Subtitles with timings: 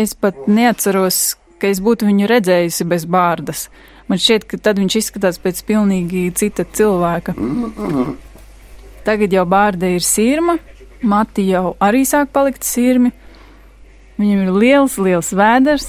[0.00, 3.68] Es pat neatceros, ka es būtu viņu redzējusi bez bārdas.
[4.08, 7.34] Man šķiet, ka tad viņš izskatās pēc pilnīgi cita cilvēka.
[9.06, 10.56] Tagad jau bārda ir sirma,
[11.02, 13.12] mati jau arī sāk palikt sirmi.
[14.20, 15.86] Viņam ir liels, liels vēders.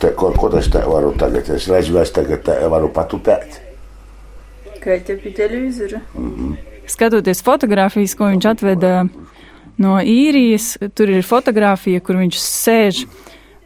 [0.00, 1.48] Te, ko, ko es te varu tagad?
[1.54, 3.60] Es redzu, es tagad varu patupēt.
[4.82, 6.00] Kā te pie televizora?
[6.14, 6.56] Mm -hmm.
[6.86, 9.06] Skatoties fotogrāfijas, ko viņš atveda
[9.80, 13.04] no īrijas, tur ir fotografija, kur viņš sēž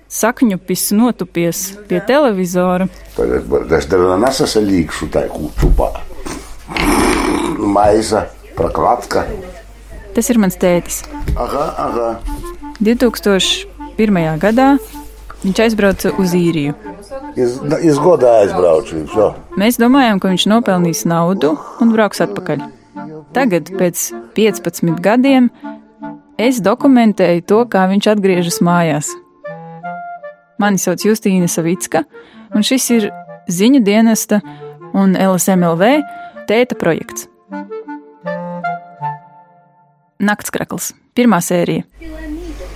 [0.08, 2.88] sakņupis notupies pie televizora.
[3.16, 5.90] Tagad es nesaku līkšu tai kūčupā.
[7.58, 8.26] Maiza,
[8.56, 9.26] praklatka.
[10.16, 11.02] Tas ir mans tētis.
[11.36, 12.08] Aha, aha.
[12.80, 14.38] 2001.
[14.40, 14.70] gadā
[15.42, 16.74] viņš aizbrauca uz īriju.
[17.38, 19.28] Iz, iz godā aizbraucu viņš, jo.
[19.60, 22.64] Mēs domājām, ka viņš nopelnīs naudu un brauks atpakaļ.
[23.36, 25.50] Tagad, pēc 15 gadiem,
[26.38, 29.10] es dokumentēju to, kā viņš atgriežas mājās.
[30.58, 32.04] Mani sauc Justīna Savicka,
[32.54, 33.08] un šis ir
[33.50, 34.40] ziņu dienesta
[34.94, 35.90] un LSMLV
[36.48, 37.28] tēta projekts.
[40.18, 41.84] Naktskrakls, pirmā sērija.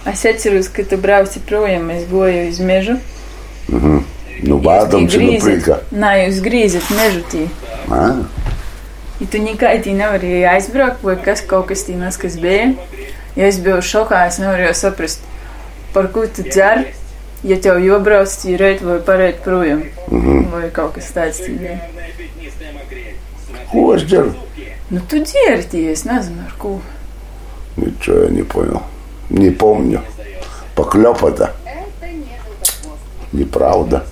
[0.07, 2.99] Es atceros, ka tu brauci projām, es goju uz mežu.
[3.69, 4.03] Mm -hmm.
[4.43, 5.79] Nu, bādams ir prīka.
[5.95, 7.47] Nē, jūs grīzat mežutī.
[7.91, 8.25] Ah.
[9.21, 12.73] Ja tu nekādī nevarēji aizbraukt, vai kas kaut kas tīnas, kas bija.
[13.37, 15.25] Ja es biju šokā, es nevarēju saprast,
[15.93, 16.87] par ko tu dzer,
[17.43, 19.83] ja tev jobrauc tīrēt vai parēt projām.
[20.11, 20.51] Mm -hmm.
[20.53, 21.79] Vai kaut kas tāds tīrēt.
[23.71, 24.35] Ko es dzeru?
[24.91, 26.81] Nu, tu dzerti, es nezinu, ar ko.
[27.77, 28.83] Ничего я не понял.
[29.31, 30.01] Не помню.
[30.75, 31.55] Поклепата.
[33.33, 34.05] Неправда.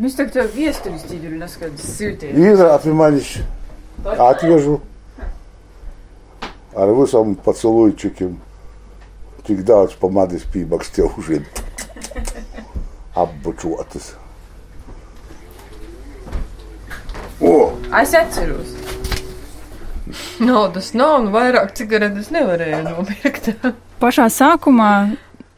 [0.00, 2.32] Mēs tagad viesturi stīdīri neskatās sūtīt.
[2.32, 3.42] Ir apimaniši.
[4.00, 4.78] Atvežu.
[6.72, 8.38] Ar visam pacilujčikiem.
[9.44, 11.44] Tik daudz pamadas pībaks tev už ir
[13.24, 14.14] apbučotas.
[17.40, 17.52] O!
[18.00, 18.72] Es atceros.
[20.40, 23.52] Naudas nav, un vairāk cigaretes nevarēja nopirkt.
[24.02, 24.90] Pašā sākumā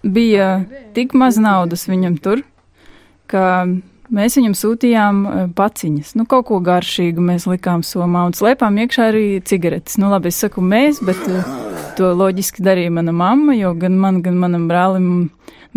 [0.02, 0.64] bija
[0.98, 2.42] tik maz naudas viņam tur,
[3.30, 3.46] ka
[4.12, 6.14] mēs viņam sūtījām eh, paciņas.
[6.18, 9.98] Nu, kaut ko garšīgu mēs likām somā un slēpām iekšā arī cigaretes.
[10.00, 11.50] Nu, labi, es saku mēs, bet eh,
[11.98, 15.10] to loģiski darīja mana mamma, jo gan man, gan manam brālim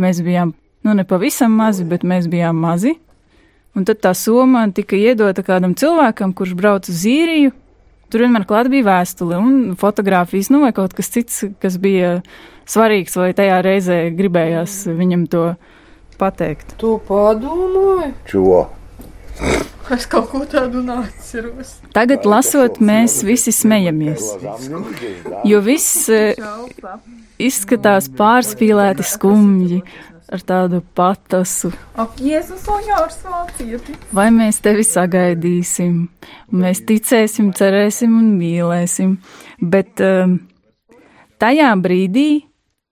[0.01, 0.53] mēs bijām,
[0.85, 2.96] nu, ne pavisam mazi, bet mēs bijām mazi.
[3.75, 7.52] Un tad tā soma tika iedota kādam cilvēkam, kurš brauc uz īriju.
[8.12, 12.19] Tur vienmēr klāt bija vēstule un fotografijas, nu, vai kaut kas cits, kas bija
[12.69, 15.44] svarīgs, vai tajā reizē gribējās viņam to
[16.20, 16.76] pateikt.
[16.81, 18.14] Tu padomāji?
[18.30, 18.64] Čuvo.
[19.94, 21.76] Es kaut ko tādu nāceros.
[21.94, 24.31] Tagad, lasot, mēs visi smejamies,
[25.46, 26.34] jo viss eh,
[27.38, 29.84] izskatās pārspīlēti skumji,
[30.31, 31.70] ar tādu patasu.
[32.02, 32.66] Ak, Jēzus!
[34.16, 36.00] Vai mēs tevi sagaidīsim,
[36.56, 39.14] mēs ticēsim, cerēsim un mīlēsim,
[39.62, 40.40] bet um,
[41.42, 42.30] tajā brīdī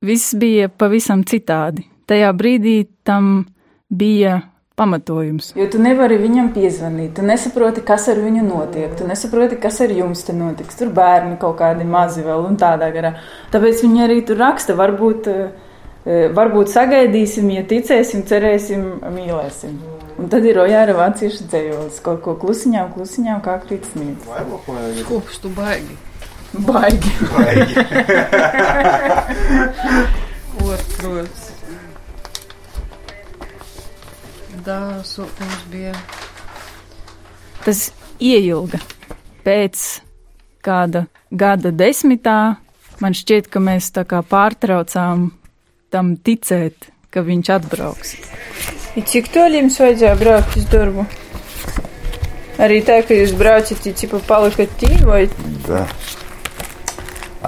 [0.05, 1.87] viss bija pavisam citādi.
[2.09, 2.77] Tajā brīdī
[3.07, 3.45] tam
[3.93, 4.41] bija
[4.75, 5.51] pamatojums.
[5.57, 9.93] Jo tu nevari viņam piezvanīt, tu nesaproti, kas ar viņu notiek, tu nesaproti, kas ar
[9.93, 10.79] jums te notiks.
[10.79, 13.13] Tur bērni kaut kādi mazi vēl un tādā garā.
[13.53, 15.69] Tāpēc viņi arī tur raksta, varbūt uh,
[16.05, 18.81] varbūt sagaidīsim, ja ticēsim, cerēsim,
[19.13, 19.77] mīlēsim.
[20.19, 24.27] Un tad ir Ojāra vāciešu dzējos, kaut ko klusiņām, klusiņām, kā krīt sniegs.
[25.09, 25.95] Kopš tu baigi.
[26.53, 27.13] Baigi.
[27.33, 27.73] Baigi.
[34.63, 34.65] Otrs.
[34.65, 35.93] Dāsu mums bija.
[37.63, 38.79] Tas ieilga.
[39.43, 40.01] Pēc
[40.63, 42.55] kāda gada desmitā
[43.01, 45.31] man šķiet, ka mēs tā kā pārtraucām
[45.91, 48.15] tam ticēt, ka viņš atbrauks.
[48.95, 51.05] I cik tālu jums vajadzēja braukt uz darbu?
[52.61, 55.23] Arī tā, ka jūs braucat, ja cipa palikat tīri vai?
[55.67, 55.87] Da.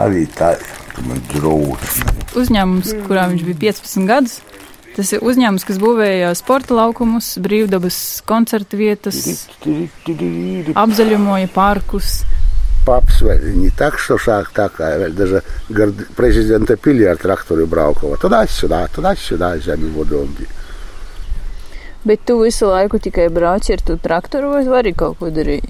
[0.01, 0.55] Arī tā,
[0.91, 2.01] ka man draugs.
[2.35, 4.39] Uzņēmums, kurā viņš bija 15 gadus,
[4.96, 9.24] tas ir uzņēmums, kas būvēja sporta laukumus, brīvdabas koncertu vietas,
[10.74, 12.20] apzaļumoja parkus.
[12.86, 15.42] Папс не так, что шаг такая, даже
[16.16, 18.16] президента пили ar traktoru braukova.
[18.16, 20.48] Tуда-сюда, tуда-сюда, zemi vodoldi.
[22.04, 25.68] Bet tu visu laiku tikai brauci ar to traktoru vai vari kaut ko darīt?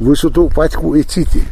[0.00, 1.44] Visu to paķu ir citi.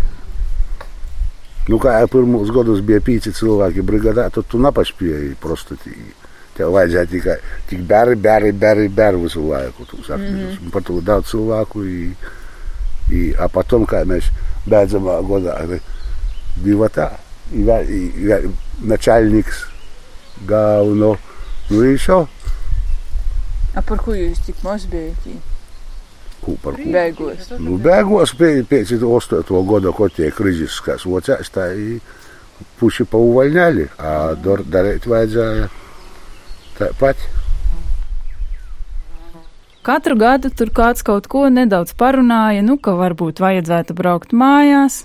[1.69, 6.22] Nu, kā jau pirmos gadus bija pīci cilvēki brigadā, tad tu nepaspēji prostitīgi.
[6.58, 7.38] Tev vajadzēja tikai
[7.70, 9.86] tik bēri, bēri, bēri, bēri visu laiku.
[9.90, 10.72] Tu saki, mm -hmm.
[10.72, 11.84] Par to daudz cilvēku.
[11.84, 12.16] I,
[13.12, 14.30] I, a potom, kā mēs
[14.66, 15.80] beidzamā godā
[16.64, 17.10] bija tā,
[17.52, 18.52] i, i, i,
[18.84, 19.66] načalniks
[20.48, 21.16] galveno,
[21.70, 22.28] nu i šo.
[23.74, 25.26] A par ko jūs tik maz bijat?
[26.44, 26.90] Ko par ko?
[26.94, 27.50] Beigās.
[27.58, 29.54] Nu, beigās pēc, pēc 8.
[29.70, 32.00] gada, ko tie kriziskās vocēs, tā i
[32.80, 34.12] puši pauvaļņāļi, a
[34.44, 35.70] dar, darīt vajadzēja
[36.80, 37.20] tāpat.
[39.84, 45.02] Katru gadu tur kāds kaut ko nedaudz parunāja, nu, ka varbūt vajadzētu braukt mājās,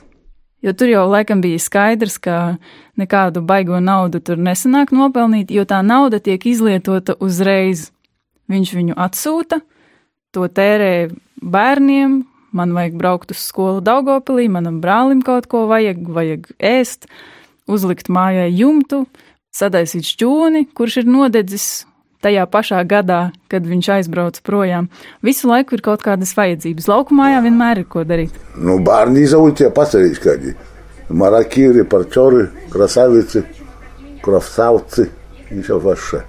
[0.63, 2.37] jo tur jau laikam bija skaidrs, ka
[2.95, 7.89] nekādu baigo naudu tur nesanāk nopelnīt, jo tā nauda tiek izlietota uzreiz.
[8.49, 9.59] Viņš viņu atsūta,
[10.31, 11.11] to tērē
[11.43, 12.21] bērniem,
[12.55, 17.11] man vajag braukt uz skolu Daugopilī, manam brālim kaut ko vajag, vajag ēst,
[17.67, 19.09] uzlikt mājai jumtu,
[19.55, 21.69] sadaisīt šķūni, kurš ir nodedzis
[22.25, 24.89] tajā pašā gadā, kad viņš aizbrauca projām.
[25.23, 26.89] Visu laiku ir kaut kādas vajadzības.
[26.91, 28.35] Laukumā vienmēr ir ko darīt.
[28.59, 30.57] Nu, bērni izauga pasarīs kādi.
[31.09, 33.45] Marakīri, parčori, krasavici,
[34.25, 35.07] krafsauci,
[35.49, 36.25] viņš jau vaša.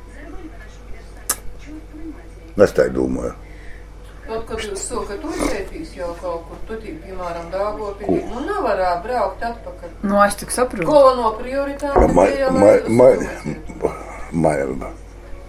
[2.59, 3.48] Es tā domāju.
[4.29, 9.41] Kaut kad jūs sokat uzsētīs jau kaut kur, tu tik, piemēram, Dāngopilī, nu nevarā braukt
[9.47, 9.95] atpakaļ.
[10.05, 10.85] Nu, es tik saprotu.
[14.29, 14.91] Ma, ma,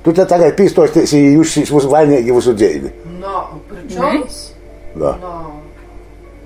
[0.04, 2.92] tu te tagad pīstosties, ja jūs būs vainīgi jūsu dzīvi.
[3.20, 4.22] Nā, pričom?
[4.96, 5.12] Da.
[5.20, 5.34] Nā.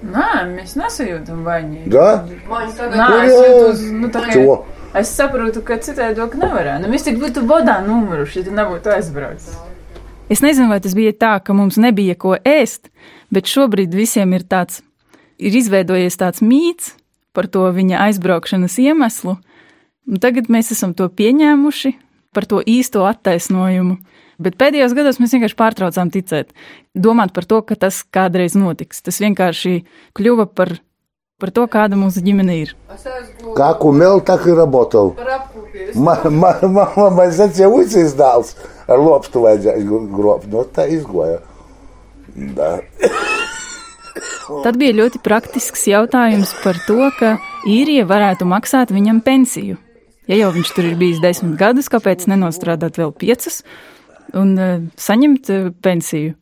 [0.04, 1.92] Nē, mēs nesajūtam vainīgi.
[1.94, 2.24] Da?
[2.50, 4.34] Man tagad Kur es jūtos, nu, tā kā.
[4.34, 4.56] Čo?
[4.98, 6.82] Es saprotu, ka citādi to nevarētu.
[6.82, 9.56] Nu, mēs tik būtu bodā numuruši, ja tu nebūtu aizbraucis.
[10.32, 12.88] Es nezinu, vai tas bija tā, ka mums nebija ko ēst,
[13.34, 14.80] bet šobrīd visiem ir tāds,
[15.36, 16.94] ir izveidojies tāds mīts
[17.36, 19.36] par to viņa aizbraukšanas iemeslu.
[20.08, 21.92] Un tagad mēs esam to pieņēmuši
[22.34, 23.98] par to īsto attaisnojumu.
[24.40, 26.50] Bet pēdējos gados mēs vienkārši pārtraucām ticēt,
[26.96, 29.04] domāt par to, ka tas kādreiz notiks.
[29.04, 29.84] Tas vienkārši
[30.16, 30.72] kļuva par,
[31.43, 32.75] par to, kāda mūsu ģimene ir.
[32.93, 35.11] Es aizgūstu Как умел, так и работал.
[35.15, 35.95] par apkūpību.
[35.95, 38.55] Mama man sacīja, ucis dāls
[38.87, 40.47] ar lopstu vajadzēja grobt.
[40.51, 41.39] No tā izgoja.
[42.35, 42.79] Da.
[44.63, 47.37] Tad bija ļoti praktisks jautājums par to, ka
[47.69, 49.77] īrija varētu maksāt viņam pensiju.
[50.29, 53.63] Ja jau viņš tur ir bijis desmit gadus, kāpēc nenostrādāt vēl piecas
[54.37, 56.35] un uh, saņemt uh, pensiju?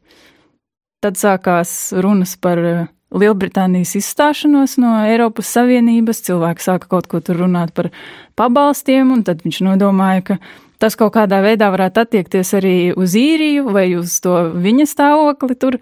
[1.04, 6.23] Tad sākās runas par uh, Lielbritānijas izstāšanos no Eiropas Savienības.
[6.26, 7.91] Cilvēki sāka kaut ko tur runāt par
[8.38, 10.38] pabalstiem, un tad viņš nodomāja, ka
[10.82, 15.79] tas kaut kādā veidā varētu attiekties arī uz īriju vai uz to viņa stāvokli tur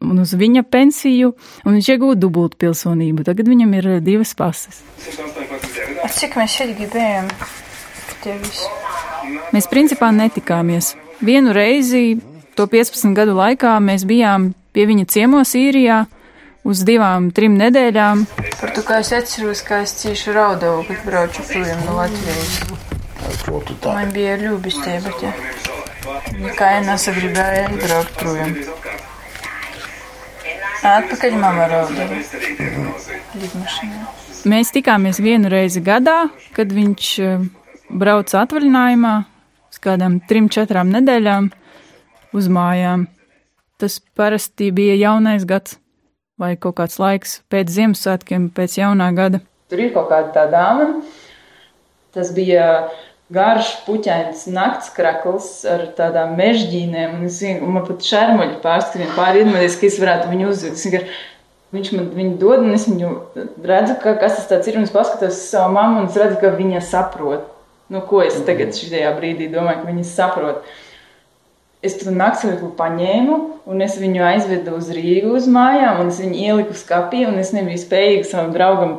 [0.00, 1.32] un uz viņa pensiju,
[1.66, 3.26] un viņš iegūta dubultu pilsonību.
[3.26, 4.82] Tagad viņam ir divas pases.
[6.16, 7.30] Cik mēs šeit gribējām?
[9.54, 10.94] Mēs principā netikāmies.
[11.24, 12.20] Vienu reizi,
[12.56, 16.04] to 15 gadu laikā, mēs bijām pie viņa ciemos īrijā
[16.66, 18.26] uz divām, trim nedēļām.
[18.60, 22.60] Par to, kā es atceros, kā es cieši raudāju, kad braucu projām no Latvijas.
[23.84, 25.32] Man bija ļubistie, bet ja.
[26.40, 28.56] Nekā ja nesagribēja braukt projām.
[30.90, 32.22] Atpakaļ mamma raudāja.
[33.36, 34.08] Lidmašīnā.
[34.48, 37.42] Mēs tikāmies vienu reizi gadā, kad viņš eh,
[37.92, 39.14] brauca atvaļinājumā
[39.70, 41.50] uz kādām trim, četrām nedēļām
[42.36, 43.04] uz mājām.
[43.80, 45.76] Tas parasti bija jaunais gads
[46.40, 49.42] vai kaut kāds laiks pēc Ziemassvētkiem, pēc jaunā gada.
[49.70, 50.88] Tur ir kaut kāda tā dāma.
[52.16, 52.88] Tas bija
[53.30, 57.18] garš, puķains nakts krakls ar tādām mežģīnēm.
[57.20, 61.12] Un es un man pat šermuļi pārskrien pāri iedomāties, ka es varētu viņu uzvilkt.
[61.70, 63.08] Viņš man viņu dod, un es viņu
[63.62, 64.80] redzu, ka, kas tas ir.
[64.82, 67.46] Es paskatos uz savu mammu, un es redzu, ka viņa saprot.
[67.90, 70.66] Nu, ko es tagad šajā brīdī domāju, ka viņa saprot.
[71.80, 73.36] Es to naktsvērklu paņēmu,
[73.72, 77.54] un es viņu aizvedu uz Rīgu uz mājām, un es viņu ieliku skapī, un es
[77.56, 78.98] nebiju spējīga savam draugam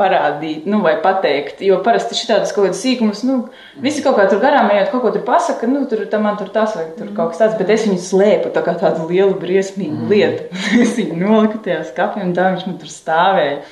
[0.00, 1.60] parādīt, nu, vai pateikt.
[1.60, 3.36] Jo parasti šitādus kaut kādus sīkumus, nu,
[3.84, 6.48] visi kaut kā tur garām ejot, kaut ko tur pasaka, nu, tur tam man tur
[6.54, 10.08] tas vai tur kaut kas tāds, bet es viņu slēpu tā kā tādu lielu briesmīgu
[10.08, 10.48] lietu.
[10.82, 13.62] es viņu noliku tajā skapī, un tā viņš man tur stāvēja.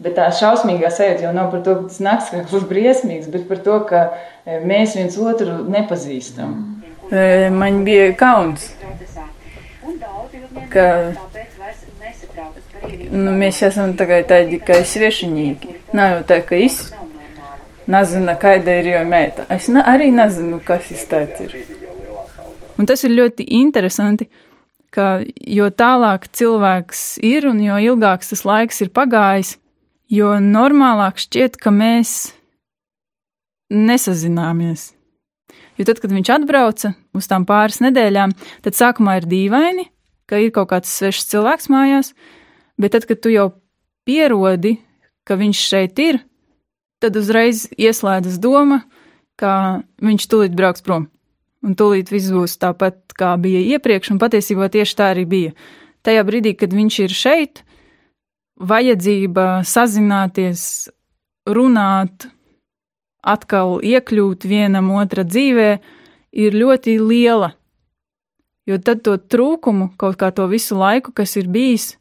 [0.00, 3.60] Bet tā šausmīgā sajūta jau nav par to, ka tas naktsvērklis ir briesmīgs, bet par
[3.66, 6.54] to, ka e, mēs viens otru nepazīstam.
[6.56, 6.79] E,
[7.10, 8.68] Man bija kauns,
[10.70, 10.84] ka
[13.10, 15.74] nu, mēs esam tagad tādi kā svešinīgi.
[15.96, 16.78] Nav jau tā, ka es
[17.90, 19.46] nezinu, kāda ir jau meita.
[19.50, 21.56] Es arī nezinu, kas tas tāds ir.
[22.78, 24.28] Un tas ir ļoti interesanti,
[24.94, 29.56] ka jo tālāk cilvēks ir un jo ilgāks tas laiks ir pagājis,
[30.10, 32.32] jo normālāk šķiet, ka mēs
[33.70, 34.90] nesazināmies.
[35.80, 39.86] Jo tad, kad viņš atbrauca uz tām pāris nedēļām, tad sākumā ir dīvaini,
[40.28, 42.12] ka ir kaut kāds svešs cilvēks mājās,
[42.80, 43.50] Bet tad, kad tu jau
[44.08, 44.78] pierodi,
[45.28, 46.18] ka viņš šeit ir,
[46.96, 48.80] tad uzreiz ieslēdzas doma,
[49.36, 51.10] ka viņš tūlīt brauks prom.
[51.60, 55.52] Un tūlīt viss būs tāpat, kā bija iepriekš, un patiesībā tieši tā arī bija.
[56.00, 57.62] Tajā brīdī, kad viņš ir šeit,
[58.56, 60.62] vajadzība sazināties,
[61.44, 62.30] runāt,
[63.22, 65.70] atkal iekļūt vienam otra dzīvē,
[66.32, 67.54] ir ļoti liela.
[68.68, 71.96] Jo tad to trūkumu, kaut kā to visu laiku, kas ir bijis,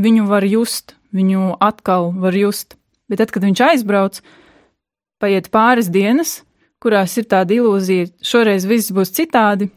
[0.00, 2.76] viņu var just, viņu atkal var just.
[3.06, 4.20] Bet tad, kad viņš aizbrauc,
[5.22, 6.40] paiet pāris dienas,
[6.82, 9.70] kurās ir tāda ilūzija, šoreiz viss būs citādi.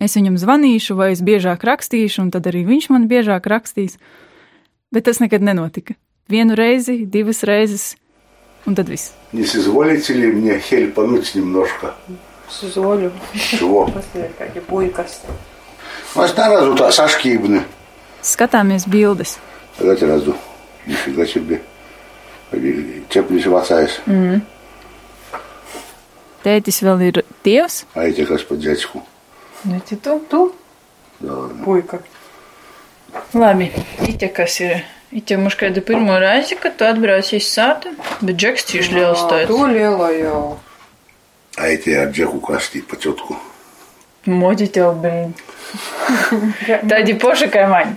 [0.00, 3.98] Es viņam zvanīšu, vai es biežāk rakstīšu, un tad arī viņš man biežāk rakstīs.
[4.94, 5.94] Bet tas nekad nenotika.
[6.30, 7.92] Vienu reizi, divas reizes,
[8.66, 9.12] Un tad viss.
[9.32, 11.94] Не соизволите ли мне хельпануть немножко?
[12.48, 13.12] Соизволю.
[13.34, 13.90] Чего?
[16.14, 17.64] Mēs neredzu tā sašķībni.
[18.22, 19.38] Skatāmies bildes.
[19.76, 20.34] Tagad redzu.
[20.86, 21.60] Nifīga čebie.
[23.10, 23.96] Čeplis vecais.
[24.06, 24.44] Mm.
[26.44, 27.82] Tētis vēl ir tievs?
[27.98, 29.00] Aite, kas pa dzēčku.
[29.64, 30.42] Nu, tu, tu?
[31.24, 31.40] Jā.
[31.64, 31.98] Puika.
[33.34, 33.70] Labi,
[34.06, 37.89] Ite, kas ir Iķa mums kādu pirmo reizi, kad tu atbrauc iz sātu,
[38.21, 39.73] bet džeks tieši liels To tāds.
[39.73, 40.59] lielo jau.
[41.57, 43.35] А эти ar džeku kasti pa ciotku.
[44.25, 45.33] Moģi tev brīn.
[46.87, 47.95] Tādi poši kā man.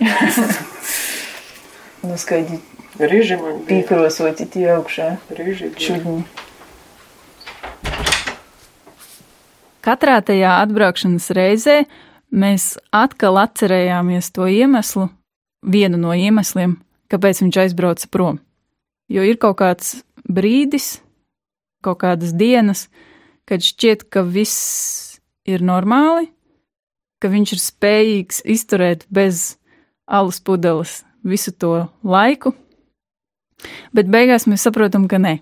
[2.03, 2.59] nu, skaidri,
[2.99, 3.83] Rīži man bija.
[3.83, 5.17] pīkrosoti tie augšā.
[5.31, 5.79] Rīži bija.
[5.79, 6.25] Čudni.
[9.83, 11.77] Katrā tajā atbraukšanas reizē
[12.31, 15.09] mēs atkal atcerējāmies to iemeslu,
[15.63, 16.77] vienu no iemesliem,
[17.12, 18.40] kāpēc viņš aizbrauca prom.
[19.08, 20.98] Jo ir kaut kāds brīdis,
[21.84, 22.88] kaut kādas dienas,
[23.48, 26.28] kad šķiet, ka viss ir normāli,
[27.24, 29.56] ka viņš ir spējīgs izturēt bez
[30.08, 32.54] alus pudeles visu to laiku,
[33.96, 35.38] bet beigās mēs saprotam, ka nē.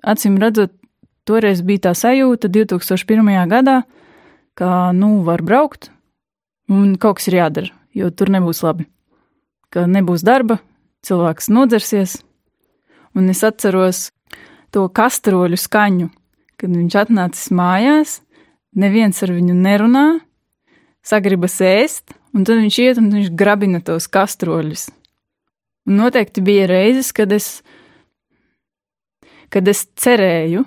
[0.00, 0.72] Acīm redzot,
[1.28, 3.32] toreiz bija tā sajūta 2001.
[3.50, 3.82] gadā,
[4.56, 5.90] ka, nu, var braukt,
[6.68, 8.88] un kaut kas ir jādara, jo tur nebūs labi.
[9.70, 10.58] Ka nebūs darba,
[11.06, 12.16] cilvēks nodzersies,
[13.14, 14.08] un es atceros
[14.74, 16.08] to kastroļu skaņu,
[16.58, 18.16] kad viņš atnācis mājās,
[18.74, 20.06] neviens ar viņu nerunā,
[21.06, 24.88] sagribas ēst, un tad viņš iet un viņš grabina tos kastroļus.
[25.88, 27.62] Un noteikti bija reizes, kad es,
[29.54, 30.66] kad es cerēju,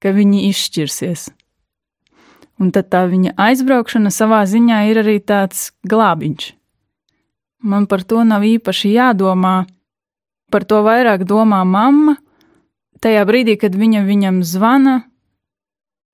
[0.00, 1.28] ka viņi izšķirsies.
[2.60, 6.54] Un tad tā viņa aizbraukšana savā ziņā ir arī tāds glābiņš.
[7.60, 9.66] Man par to nav īpaši jādomā,
[10.50, 12.16] par to vairāk domā mamma.
[13.00, 15.00] Tajā brīdī, kad viņa viņam zvana,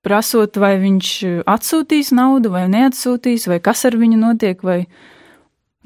[0.07, 1.09] prasot, vai viņš
[1.47, 4.85] atsūtīs naudu, vai neatsūtīs, vai kas ar viņu notiek, vai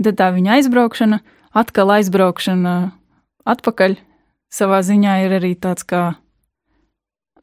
[0.01, 1.21] tad tā viņa aizbraukšana,
[1.57, 2.75] atkal aizbraukšana
[3.49, 3.97] atpakaļ
[4.53, 6.03] savā ziņā ir arī tāds kā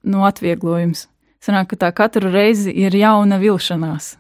[0.07, 1.09] no atvieglojums.
[1.43, 4.17] Sanāk, ka tā katru reizi ir jauna vilšanās.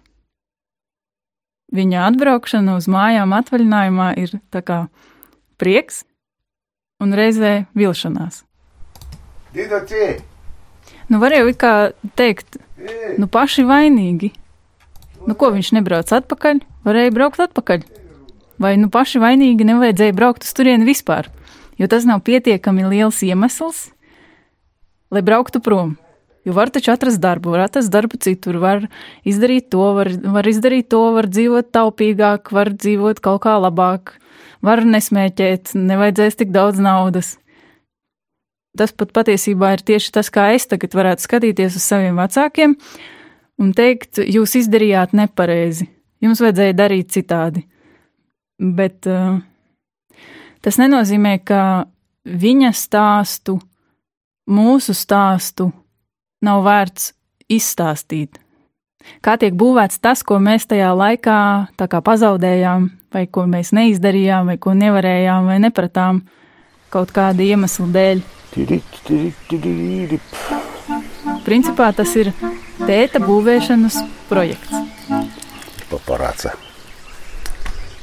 [1.69, 4.33] Viņa atbraukšana uz mājām atvaļinājumā ir
[4.65, 4.87] kā
[5.61, 6.05] prieks
[7.03, 8.43] un reizē vilšanās.
[11.09, 11.73] Nu, var jau it kā
[12.17, 12.59] teikt,
[13.21, 14.33] nu paši vainīgi.
[15.29, 17.85] Nu, ko viņš nebrauc atpakaļ, varēja braukt atpakaļ.
[18.59, 21.29] Vai nu paši vainīgi nevajadzēja braukt uz turieni vispār,
[21.79, 23.89] jo tas nav pietiekami liels iemesls,
[25.13, 25.97] lai brauktu prom.
[26.49, 28.87] Jo var taču atrast darbu, var atrast darbu citur, var
[29.28, 34.14] izdarīt to, var, var izdarīt to, var dzīvot taupīgāk, var dzīvot kaut kā labāk,
[34.64, 37.35] var nesmēķēt, nevajadzēs tik daudz naudas.
[38.81, 42.78] Tas pat patiesībā ir tieši tas, kā es tagad varētu skatīties uz saviem vecākiem
[43.61, 45.85] un teikt, jūs izdarījāt nepareizi,
[46.25, 47.67] jums vajadzēja darīt citādi.
[48.57, 49.37] Bet uh,
[50.64, 51.61] tas nenozīmē, ka
[52.25, 53.59] viņa stāstu,
[54.49, 55.69] mūsu stāstu
[56.45, 57.12] nav vērts
[57.50, 58.38] izstāstīt.
[59.25, 61.38] Kā tiek būvēts tas, ko mēs tajā laikā
[61.78, 66.23] pazaudējām, vai ko mēs neizdarījām, vai ko nevarējām, vai nepratām
[66.92, 68.23] kaut kāda iemesla dēļ.
[68.52, 70.38] Tirit, tirit, tirit.
[71.45, 72.33] Principā tas ir
[72.85, 74.73] tēta būvēšanas projekts.
[75.88, 76.54] Paparāca.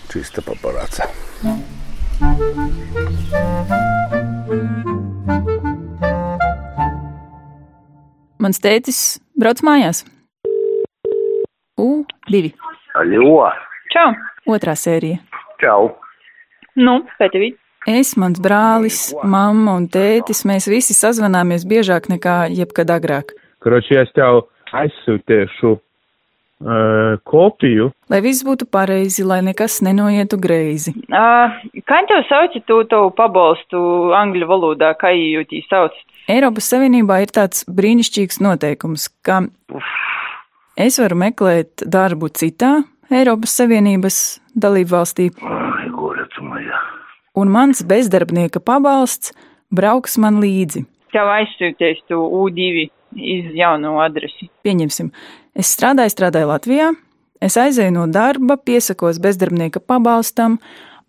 [0.10, 1.10] Čista paparāca.
[8.42, 9.00] Mans tētis
[9.40, 10.04] brauc mājās.
[11.80, 12.52] U, divi.
[13.00, 13.46] Aļo.
[13.94, 14.10] Čau.
[14.52, 15.22] Otrā sērija.
[15.62, 15.94] Čau.
[16.76, 17.54] Nu, pētevī.
[17.88, 23.36] Es, mans brālis, mamma un tētis, mēs visi sazvanāmies biežāk nekā jebkad agrāk.
[23.64, 25.78] Kroči, es tev aizsūtīšu
[26.56, 27.90] Uh, kopiju.
[28.08, 30.94] Lai viss būtu pareizi, lai nekas nenoietu greizi.
[31.12, 31.52] Uh,
[31.84, 33.82] kā tev sauc, tu to pabalstu
[34.16, 35.98] angļu valodā, kā jūtī sauc?
[36.26, 39.44] Eiropas Savienībā ir tāds brīnišķīgs noteikums, ka
[40.82, 42.80] es varu meklēt darbu citā
[43.14, 44.18] Eiropas Savienības
[44.58, 45.28] dalību valstī.
[47.36, 49.36] Un mans bezdarbnieka pabalsts
[49.70, 50.82] brauks man līdzi.
[51.14, 54.50] Tev aizsūties to U2 iz jauno adresi.
[54.66, 55.12] Pieņemsim,
[55.54, 56.90] es strādāju, strādāju Latvijā,
[57.38, 60.58] es aizēju no darba, piesakos bezdarbnieka pabalstam,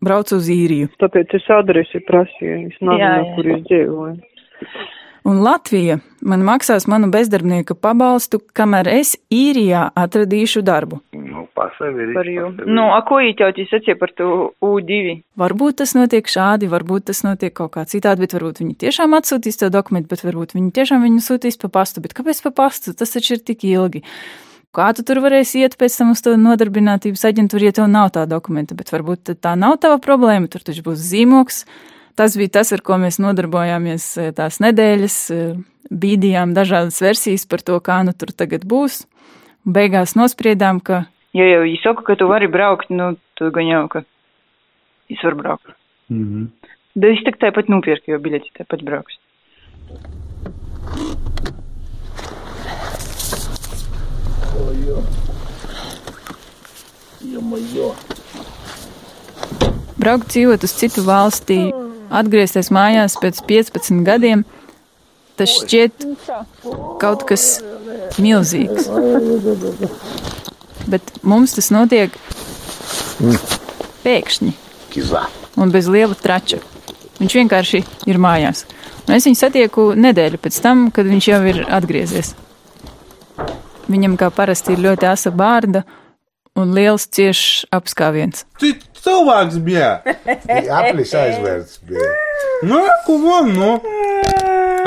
[0.04, 0.92] braucu uz īriju.
[1.00, 4.94] Tāpēc es adresi prasīju, es nezinu, kur es dzīvoju.
[5.26, 11.00] Un Latvija man maksās manu bezdarbnieka pabalstu, kamēr es īrijā atradīšu darbu.
[11.18, 12.14] Nu, pasaveri.
[12.14, 12.52] Par jū.
[12.62, 14.28] Nu, a ko tas sacīja par to
[14.62, 15.16] U2?
[15.42, 19.58] Varbūt tas notiek šādi, varbūt tas notiek kaut kā citādi, bet varbūt viņi tiešām atsūtīs
[19.58, 22.04] to dokumentu, bet varbūt viņi tiešām viņu sūtīs pa pastu.
[22.06, 22.94] Bet kāpēc pa pastu?
[22.94, 24.04] Tas taču ir tik ilgi.
[24.76, 28.28] Kā tu tur varēsi iet pēc tam uz to nodarbinātības aģentūru, ja tev nav tā
[28.30, 31.64] dokumenta, bet varbūt tā nav tava problēma, tur taču būs zīmoks.
[32.16, 35.58] Tas bija tas, ar ko mēs nodarbojāmies eh, tās nedēļas, eh,
[35.92, 39.04] bīdījām dažādas versijas par to, kā nu tur tagad būs.
[39.66, 41.04] Beigās nospriedām, ka
[41.36, 44.00] Ja jau viņi saka, ka tu vari braukt, nu, tu gan jau, ka
[45.12, 45.74] es varu braukt.
[46.08, 46.70] Mm -hmm.
[46.96, 49.18] Da es tak tāpat nopirku, jo biļeti tāpat brauks.
[59.96, 61.72] braukt dzīvot uz citu valstī,
[62.10, 64.44] atgriezties mājās pēc 15 gadiem,
[65.36, 66.06] tas šķiet
[67.02, 67.46] kaut kas
[68.22, 68.88] milzīgs.
[70.86, 72.14] Bet mums tas notiek
[74.06, 74.54] pēkšņi
[75.56, 76.60] un bez liela trača.
[77.16, 78.64] Viņš vienkārši ir mājās.
[79.06, 82.34] Un es viņu satieku nedēļu pēc tam, kad viņš jau ir atgriezies.
[83.86, 85.84] Viņam kā parasti ir ļoti asa bārda
[86.59, 88.45] un liels ciešs apskāviens.
[88.61, 89.91] Tu cilvēks bija.
[90.81, 92.09] Aplis aizvērts bija.
[92.67, 93.71] Nu, ko man, nu?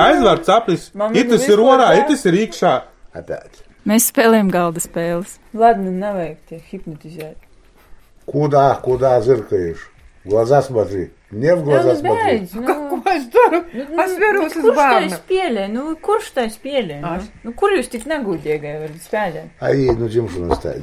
[0.05, 0.91] Aizvērts aplis.
[1.17, 2.75] Itis ir orā, itis ir iekšā.
[3.15, 3.63] Опять.
[3.85, 5.39] Mēs spēlējam galda spēles.
[5.53, 7.37] Ладно, навек тебя хипнотизēt.
[8.25, 9.91] Куда, куда зыркаешь?
[10.25, 11.11] В глаза смотри.
[11.31, 12.49] Не в глаза смотри.
[12.95, 13.59] Ko es daru?
[13.75, 15.19] Es veros uz bērnu.
[15.19, 15.67] spēlē?
[15.69, 17.01] Nu, kurš tā spēlē?
[17.03, 17.11] Nu,
[17.45, 19.51] nu, kur jūs tik negudīgai varat spēlēt?
[19.61, 20.81] А ей, ну чем что настать?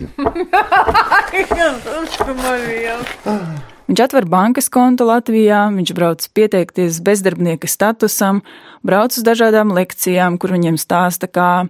[3.87, 8.43] Viņš atver bankas kontu Latvijā, viņš brauc pieteikties bezdarbnieka statusam,
[8.85, 11.67] brauc uz dažādām lekcijām, kur viņiem stāsta, kā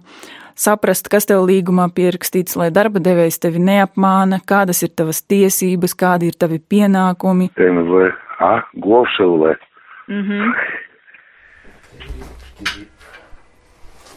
[0.58, 6.30] saprast, kas tev līgumā pierakstīts, lai darba devējs tevi neapmāna, kādas ir tavas tiesības, kādi
[6.32, 7.50] ir tavi pienākumi.
[7.56, 8.12] МВ.
[8.42, 8.62] А?
[8.74, 9.56] Говшевле.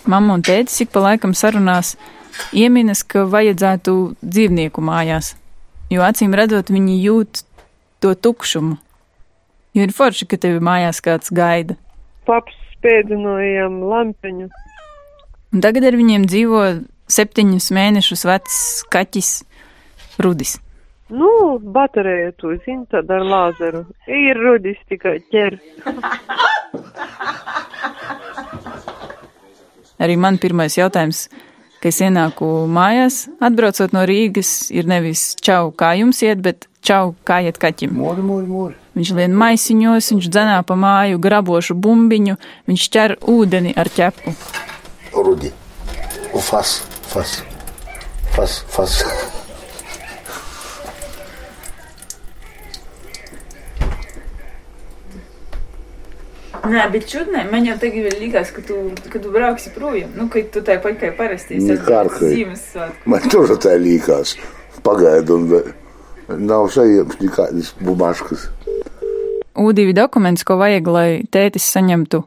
[0.05, 1.95] Mamma un tētis ik pa laikam sarunās
[2.53, 5.33] ieminas, ka vajadzētu dzīvnieku mājās,
[5.89, 7.45] jo acīm redzot, viņi jūt
[8.03, 8.77] to tukšumu.
[9.75, 11.75] Jo ir forši, ka tevi mājās kāds gaida.
[12.27, 14.47] Paps spēdinojām lampiņu.
[15.50, 16.60] Un tagad ar viņiem dzīvo
[17.10, 18.58] septiņus mēnešus vecs
[18.92, 19.30] kaķis
[20.22, 20.52] Rudis.
[21.10, 23.84] Nu, baterija to zina, tad ar lāzeru.
[24.06, 25.58] Ir Rudis tikai ķer.
[30.00, 31.28] Arī man pirmais jautājums,
[31.82, 37.14] kad es ienāku mājās, atbraucot no Rīgas, ir nevis čau, kā jums iet, bet čau,
[37.26, 37.90] kā iet kaķim.
[37.98, 38.74] Mūri, mūri, mūri.
[38.96, 42.38] Viņš lien maisiņos, viņš dzenā pa māju grabošu bumbiņu,
[42.70, 44.32] viņš ķer ūdeni ar ķepu
[45.12, 45.52] rodé.
[46.40, 47.42] Face, face,
[48.34, 49.04] face, face.
[56.70, 58.76] Nē, bet čudnē, man jau tagad likās, ka tu,
[59.10, 60.12] ka tu brauksi projām.
[60.14, 63.08] Nu, ka tu tā pat kā parasti esi Ziemassvētku.
[63.10, 64.36] Man tur tā likās.
[64.86, 65.48] Pagaidām,
[66.38, 68.46] nav sajiems nekādas bumaškas.
[69.58, 72.22] U2 dokuments, ko vajag, lai tētis saņemtu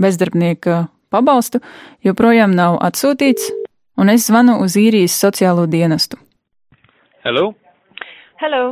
[0.00, 1.62] bezdarbnieka pabalstu,
[2.04, 3.50] joprojām nav atsūtīts,
[3.96, 6.18] un es zvanu uz īrijas sociālo dienestu.
[7.24, 7.52] Hello?
[8.42, 8.64] Hello!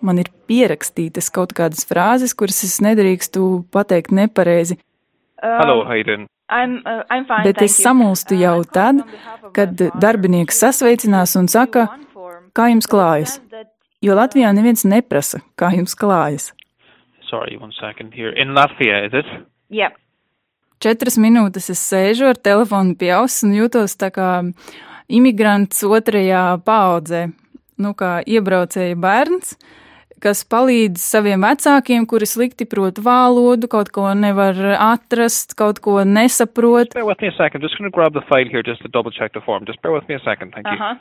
[0.00, 4.78] Man ir pierakstītas kaut kādas frāzes, kuras es nedrīkstu pateikt nepareizi,
[5.42, 6.28] Hello, how you doing?
[6.50, 9.00] I'm, uh, I'm fine, bet es samulstu jau tad,
[9.56, 11.86] kad darbinieks sasveicinās un saka,
[12.56, 13.38] kā jums klājas.
[14.04, 16.50] Jo Latvijā neviens neprasa, kā jums klājas.
[17.30, 18.32] Sorry, one second here.
[18.34, 19.28] In Latvia, is it?
[19.70, 19.96] Yep.
[20.80, 24.30] Četras minūtes es sēžu ar telefonu pie auss un jūtos tā kā
[25.12, 27.26] imigrants otrajā paudzē,
[27.84, 29.58] nu kā iebraucēja bērns,
[30.24, 36.96] kas palīdz saviem vecākiem, kuri slikti prot valodu, kaut ko nevar atrast, kaut ko nesaprot.
[36.96, 37.60] Bear with me a second.
[37.60, 39.68] I'm just going to grab the file here just to double check the form.
[39.68, 40.56] Just bear with me a second.
[40.56, 40.80] Thank you.
[40.80, 40.96] Aha.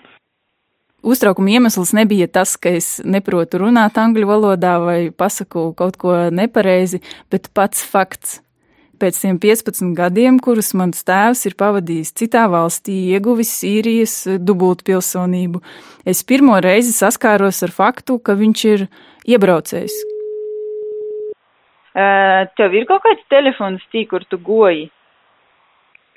[1.07, 6.99] Uztraukuma iemesls nebija tas, ka es neprotu runāt angļu valodā vai pasaku kaut ko nepareizi,
[7.31, 8.41] bet pats fakts.
[8.99, 15.61] Pēc tiem 15 gadiem, kurus mans tēvs ir pavadījis citā valstī, ieguvis Sīrijas dubultpilsonību,
[16.03, 18.87] es pirmo reizi saskāros ar faktu, ka viņš ir
[19.29, 19.95] iebraucējs.
[22.59, 24.89] Tev ir kaut kāds telefons, tī, kur tu goji?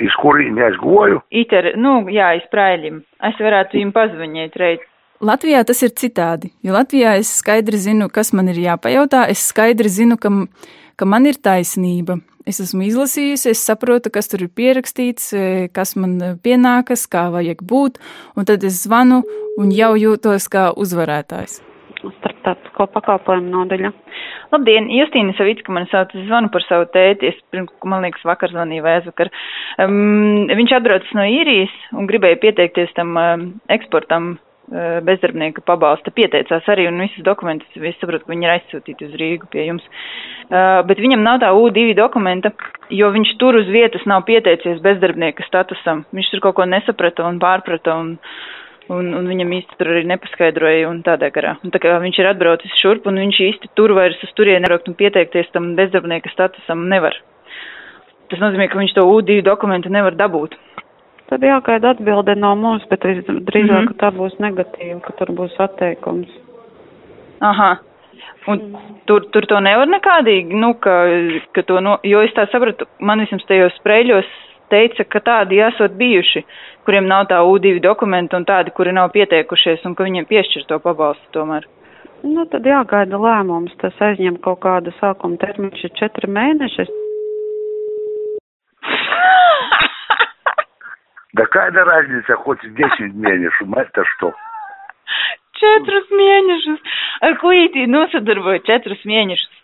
[0.03, 1.21] Iz kurīņa es goju?
[1.31, 3.03] Iter, nu, jā, iz Praiļim.
[3.29, 4.83] Es varētu viņam pazvanīt reiz.
[5.23, 9.87] Latvijā tas ir citādi, jo Latvijā es skaidri zinu, kas man ir jāpajautā, es skaidri
[9.87, 10.33] zinu, ka,
[10.99, 12.19] ka man ir taisnība.
[12.49, 15.29] Es esmu izlasījusi, es saprotu, kas tur ir pierakstīts,
[15.77, 18.01] kas man pienākas, kā vajag būt,
[18.35, 19.21] un tad es zvanu
[19.63, 21.61] un jau jūtos kā uzvarētājs.
[22.03, 23.93] Starptautisko pakalpojumu nodaļa.
[24.53, 27.39] Labdien, Justīna Savicka man sauc, es zvanu par savu tēti, es,
[27.87, 29.31] man liekas, vakar zvanīju vai aizvakar.
[29.81, 34.35] Um, viņš atbraucis no īrijas un gribēja pieteikties tam um, eksportam
[35.05, 39.51] bezdarbnieka pabalsta, pieteicās arī un visus dokumentus, es saprotu, ka viņi ir aizsūtīti uz Rīgu
[39.53, 39.85] pie jums.
[40.49, 42.55] Uh, bet viņam nav tā U2 dokumenta,
[42.93, 46.07] jo viņš tur uz vietas nav pieteicies bezdarbnieka statusam.
[46.17, 48.17] Viņš tur kaut ko nesaprata un pārprata un
[48.91, 51.57] un, un viņam īsti tur arī nepaskaidroja un tādā garā.
[51.65, 54.91] Un tā kā viņš ir atbraucis šurp un viņš īsti tur vairs uz turieni nebraukt
[54.91, 57.17] un pieteikties tam bezdarbnieka statusam nevar.
[58.33, 60.57] Tas nozīmē, ka viņš to U2 dokumentu nevar dabūt.
[61.33, 63.87] Tad jāgaida atbilde no mums, bet drīzāk, mm -hmm.
[63.89, 66.29] ka tā būs negatīva, ka tur būs atteikums.
[67.41, 67.77] Aha.
[68.53, 70.97] Un tur, tur to nevar nekādīgi, nu, ka,
[71.57, 74.29] ka to, no, jo es tā sapratu, man vismaz tajos sprēļos
[74.69, 76.45] teica, ka tādi esot bijuši,
[76.85, 80.79] kuriem nav tā U2 dokumenta un tādi, kuri nav pieteikušies un ka viņiem piešķir to
[80.85, 81.65] pabalstu tomēr.
[82.23, 83.73] Nu, tad jāgaida lēmums.
[83.81, 86.87] Tas aizņem kaut kādu sākuma termiņš ir četri mēneši.
[91.34, 94.34] Да какая разница, хоть 10 месяцев, это что?
[95.58, 96.82] Četrus mēnešus.
[97.26, 99.56] Ar klītī nosadarboju četrus mēnešus.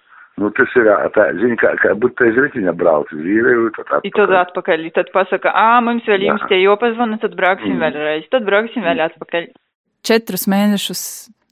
[0.42, 4.08] Nu, tas ir tā, zini, kā, kā būtu aiz ritiņa brauc uz īriju, tad atpakaļ.
[4.10, 7.84] I tad atpakaļ, I tad pasaka, ā, mums vēl jums tie jopazvana, tad brauksim mm.
[7.86, 9.48] vēlreiz, tad brauksim vēl atpakaļ.
[10.04, 11.04] Četrus mēnešus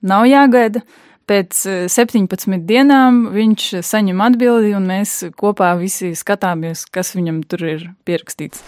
[0.01, 0.81] nav jāgaida.
[1.29, 1.61] Pēc
[1.93, 8.65] 17 dienām viņš saņem atbildi, un mēs kopā visi skatāmies, kas viņam tur ir pierakstīts.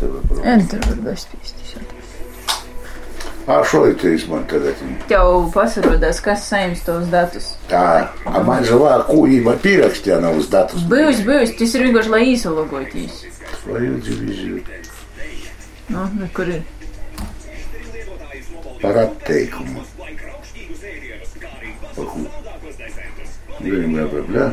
[0.00, 1.60] Tur var bezpīstīt.
[3.46, 4.62] А що це izmantot?
[5.08, 7.46] Tev pasarodās, kas saņems tos datus.
[7.70, 10.84] Tā, a man žēlā, ko īma pierakstīja nav uz datus.
[10.92, 13.24] Bijis, bijis, tas ir vienkārši, lai īsalogoties.
[13.66, 14.60] Vai jūs dzīvīzi?
[15.90, 16.62] Nu, kur ir?
[18.84, 19.82] Par atteikumu.
[21.96, 22.22] Paku.
[23.64, 24.46] Viņam jāpabļā.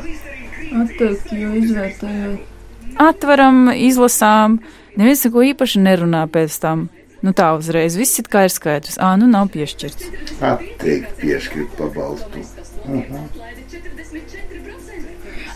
[0.82, 2.98] Atteikt, jo izvērtējot.
[3.04, 4.60] Atveram, izlasām.
[4.97, 6.89] Neviens neko īpaši nerunā pēc tam.
[7.23, 8.99] Nu tā uzreiz viss ir kā ir skaidrs.
[8.99, 10.09] Ā, nu nav piešķirts.
[10.43, 12.43] Atteikt piešķirt pabalstu.
[12.85, 13.27] Uh -huh.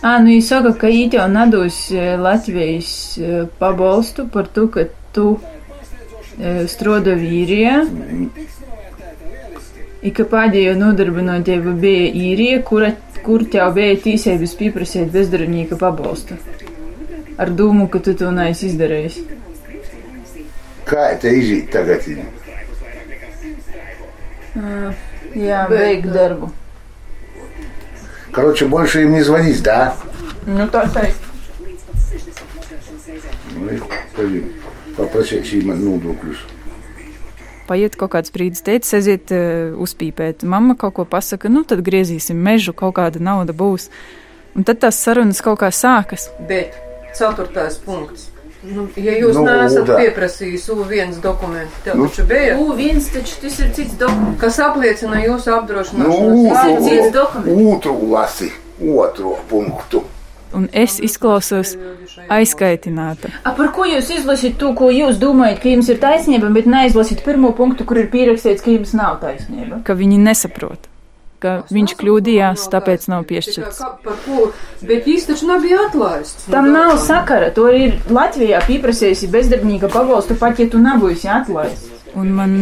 [0.02, 1.78] Ā, nu viņi saka, ka īt jau nadūs
[2.22, 3.18] Latvijas
[3.58, 5.38] pabalstu par to, ka tu
[6.66, 7.80] stroda vīrijā.
[7.84, 8.28] Mm.
[10.02, 12.92] I ka pēdējo nodarbinotība bija īrija, kura,
[13.24, 16.36] kur tev bija tīsības pieprasīt bezdarbnieka pabalstu
[17.41, 19.21] Ar dūmu, ka tu to neesi izdarījis.
[20.87, 22.07] Kā te iziet tagad?
[24.51, 24.91] Uh,
[25.35, 26.51] jā, beigt darbu.
[28.31, 29.95] Короче, больше им не звонить, да?
[30.45, 31.19] Nu, tā teikt.
[33.59, 33.75] Nu,
[34.15, 34.45] pagaidi,
[34.95, 36.45] paprasīšu man nodokļus.
[37.67, 40.45] Paiet kaut kāds brīdis, teicis, aiziet uh, uzpīpēt.
[40.47, 43.89] Mamma kaut ko pasaka, nu tad griezīsim mežu, kaut kāda nauda būs.
[44.55, 46.29] Un tad tās sarunas kaut kā sākas.
[46.47, 46.75] Bet
[47.18, 48.30] ceturtais punkts.
[48.66, 52.56] Nu, ja jūs nu, neesat pieprasījis U1 dokumentu, tev nu, taču bija.
[52.58, 54.40] U1 taču tas ir cits dokuments.
[54.40, 56.32] Kas apliecina jūsu apdrošināšanu?
[56.32, 57.70] Nu, tas ir cits dokuments.
[57.76, 58.50] Otru lasi,
[58.80, 60.02] otro punktu.
[60.56, 61.74] Un es izklausos
[62.32, 63.28] aizkaitināta.
[63.44, 67.22] A, par ko jūs izlasīt to, ko jūs domājat, ka jums ir taisnība, bet neizlasīt
[67.26, 69.82] pirmo punktu, kur ir pierakstīts, ka jums nav taisnība?
[69.86, 70.88] Ka viņi nesaprot
[71.42, 73.80] ka viņš kļūdījās, tāpēc nav piešķirts.
[74.86, 76.48] Bet īsti taču nebija atlaists.
[76.52, 77.52] Tam nav sakara.
[77.56, 81.92] To ir Latvijā pieprasījusi bezdarbnieka pabalstu, pat ja tu nebūsi atlaists.
[82.16, 82.60] Un man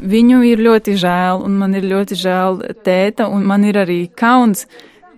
[0.00, 4.66] viņu ir ļoti žēl, un man ir ļoti žēl tēta, un man ir arī kauns,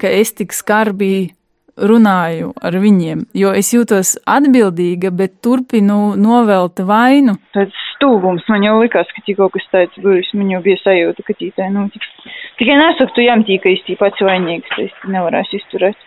[0.01, 1.33] ka es tik skarbi
[1.77, 7.37] runāju ar viņiem, jo es jūtos atbildīga, bet turpinu novelt vainu.
[7.57, 11.37] Tāds stūgums man jau likās, ka tikko kas tāds bijis, man jau bija sajūta, ka
[11.37, 12.13] tītā notiks.
[12.61, 16.05] Tikai nesaku, tu jām tīka īsti pats vainīgs, es nevarēšu izturēt.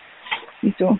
[0.76, 0.96] To.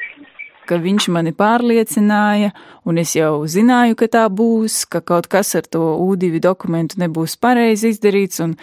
[0.64, 2.52] ka viņš mani pārliecināja,
[2.88, 7.34] un es jau zināju, ka tā būs, ka kaut kas ar to U2 dokumentu nebūs
[7.42, 8.54] pareizi izdarīts, un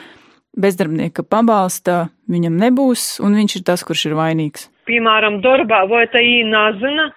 [0.57, 4.69] bezdarbnieka pabalsta viņam nebūs, un viņš ir tas, kurš ir vainīgs.
[4.87, 7.11] Piemēram, darbā vai tā īnazina.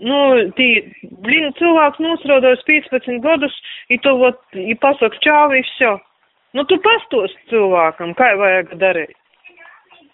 [0.00, 0.18] Nu,
[0.54, 0.66] tī,
[1.24, 3.54] blin, cilvēks nosrodos 15 gadus,
[3.90, 5.96] i to, vot, i pasaka čau, i все.
[6.54, 9.16] Nu, tu pastos cilvēkam, kā vajag darīt.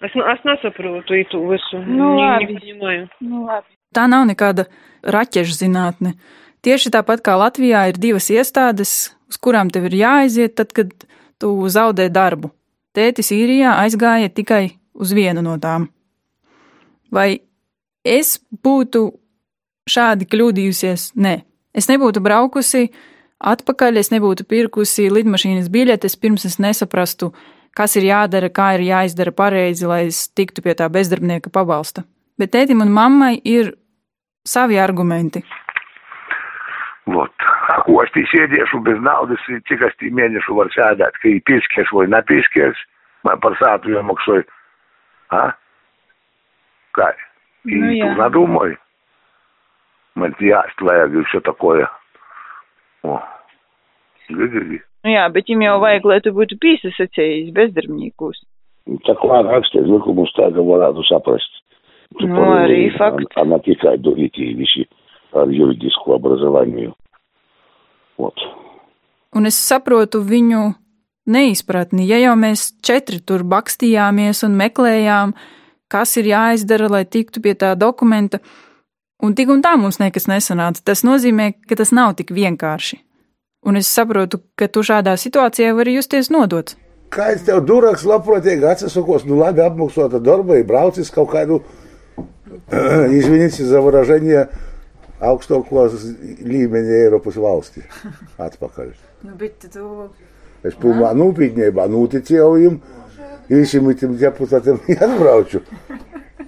[0.04, 1.78] Es, nu- es nesaprotu itu visu.
[1.84, 2.46] Nu, Ni- labi.
[2.54, 3.08] nepaņemaju.
[3.20, 3.66] Nu, labi.
[3.94, 4.64] Tā nav nekāda
[5.04, 6.14] raķešu zinātne.
[6.64, 10.90] Tieši tāpat kā Latvijā ir divas iestādes, uz kurām tev ir jāaiziet, tad, kad
[11.38, 12.50] tu zaudē darbu.
[12.96, 15.88] Tētis īrijā aizgāja tikai uz vienu no tām.
[17.12, 17.40] Vai
[18.04, 19.12] es būtu
[19.90, 21.12] šādi kļūdījusies?
[21.20, 21.34] Nē,
[21.76, 22.88] es nebūtu braukusi
[23.44, 27.32] atpakaļ, es nebūtu pirkusi lidmašīnas biļetes, pirms es nesaprastu,
[27.76, 32.06] kas ir jādara, kā ir jāizdara pareizi, lai es tiktu pie tā bezdarbnieka pabalsta.
[32.38, 33.74] Bet tētim un mammai ir
[34.46, 35.44] savi argumenti.
[37.06, 37.32] Вот.
[37.68, 41.28] А ko es tī sēdiešu bez naudas, i cik es tī mēnešu varu sēdēt, ka
[41.28, 42.80] ir pieskies vai nepieskies,
[43.28, 44.44] man par sātu jāmaksāju.
[45.36, 45.52] А?
[46.96, 47.12] Kā?
[47.64, 48.76] И Ну, я.
[50.18, 50.30] tu надумай.
[50.30, 51.88] Man jāst vajag и все такое.
[53.02, 53.20] О.
[54.30, 54.80] Ги-ги-ги.
[55.04, 58.40] Nu jā, bet viņam jau vajag, lai tu būtu piesaistījis bezdarbniekus.
[59.04, 61.60] Tā kā rakstīt likumus, tā ka varētu saprast.
[62.18, 63.36] Tu Nu, parunāji, arī fakts.
[63.36, 64.86] А на tikai durītī visi
[65.32, 66.94] ar juridisku образованию.
[68.16, 68.38] Вот.
[69.34, 70.74] Un es saprotu viņu
[71.26, 72.06] neizpratni.
[72.06, 75.34] Ja jau mēs četri tur bakstījāmies un meklējām,
[75.88, 78.38] kas ir jāizdara, lai tiktu pie tā dokumenta,
[79.22, 83.00] un tik un tā mums nekas nesanāca, tas nozīmē, ka tas nav tik vienkārši.
[83.64, 86.76] Un es saprotu, ka tu šādā situācijā vari justies nodots.
[87.14, 91.62] Kā es tev duraks, labprātīgi atsakos, nu labi apmaksāta darba, ir braucis kaut kādu,
[93.14, 94.48] извините за выражение,
[95.24, 95.94] augstākos
[96.44, 97.84] līmeņa Eiropas valsti
[98.42, 98.92] atpakaļ.
[99.24, 100.10] Nu, bet tu.
[100.64, 102.78] Es pilnā nopietnībā noticēju viņam,
[103.50, 105.62] visiem tiem deputātiem atbraucu.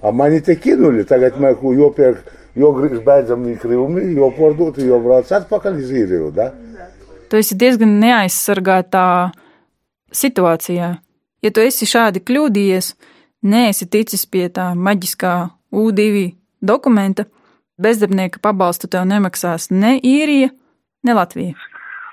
[0.01, 2.21] A mani te kinuli, tagad man ko jopērk,
[2.54, 2.72] jo
[3.06, 6.50] beidzami krivumi, jo pārdot, jo brauc atpakaļ iz īriju, da?
[7.30, 9.32] Tu esi diezgan neaizsargātā
[10.12, 10.92] situācijā.
[11.42, 12.92] Ja tu esi šādi kļūdījies,
[13.48, 15.34] neesi ticis pie tā maģiskā
[15.72, 16.26] U2
[16.60, 17.24] dokumenta,
[17.80, 20.52] bezdarbnieka pabalstu tev nemaksās ne īrija,
[21.02, 21.56] ne Latvija.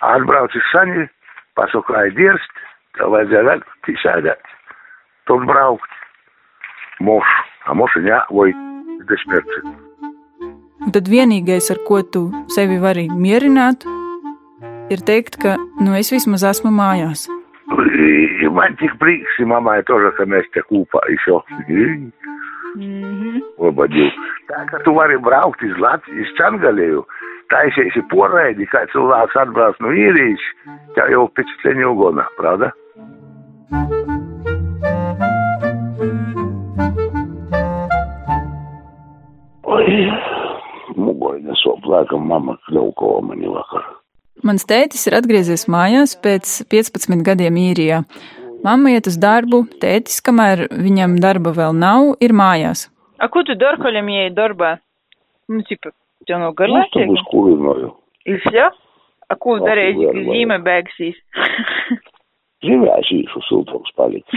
[0.08, 1.10] Atbraucis saņi,
[1.60, 2.64] pasakāja dirst,
[2.98, 3.68] tev vajadzēja vēl
[4.06, 4.56] sēdēt.
[5.28, 5.92] Tur braukt.
[7.04, 8.50] Mošu, a mošu jā, vai
[9.12, 9.89] desmirci
[10.85, 13.87] Un tad vienīgais, ar ko tu sevi vari mierināt,
[14.93, 17.29] ir teikt, ka nu es vismaz esmu mājās.
[18.45, 21.41] И man tik prieks, и мамai тоже, ka mēs te kūpā еще.
[23.63, 24.11] Labadīju.
[24.51, 27.05] Tā kā tu vari braukt iz Latvijas Čangalēju,
[27.55, 30.45] taisiesi poraidi, kā cilvēks atbrauc no īrijas,
[30.99, 32.73] tev jau pēc ceņu ugona, pravda?
[39.65, 40.38] Oi,
[41.19, 43.85] mugoja nesop, laikam mama kļaukova mani vakar.
[44.45, 48.03] Mans tētis ir atgriezies mājās pēc 15 gadiem īrijā.
[48.65, 52.89] Mamma iet uz darbu, tētis, kamēr viņam darba vēl nav, ir mājās.
[53.21, 54.75] A ko tu dari, kad viņam ieiet darbā?
[55.53, 55.93] Nu, tipa,
[56.27, 57.23] tev nav Uz garlaicīgi?
[57.31, 57.93] kurinoju.
[58.27, 58.71] Ir все?
[59.29, 60.35] A ko Nu, darīji, var, kad var.
[60.35, 61.21] zīme beigsies?
[62.65, 64.33] Dzīvēs īšu siltums palikt.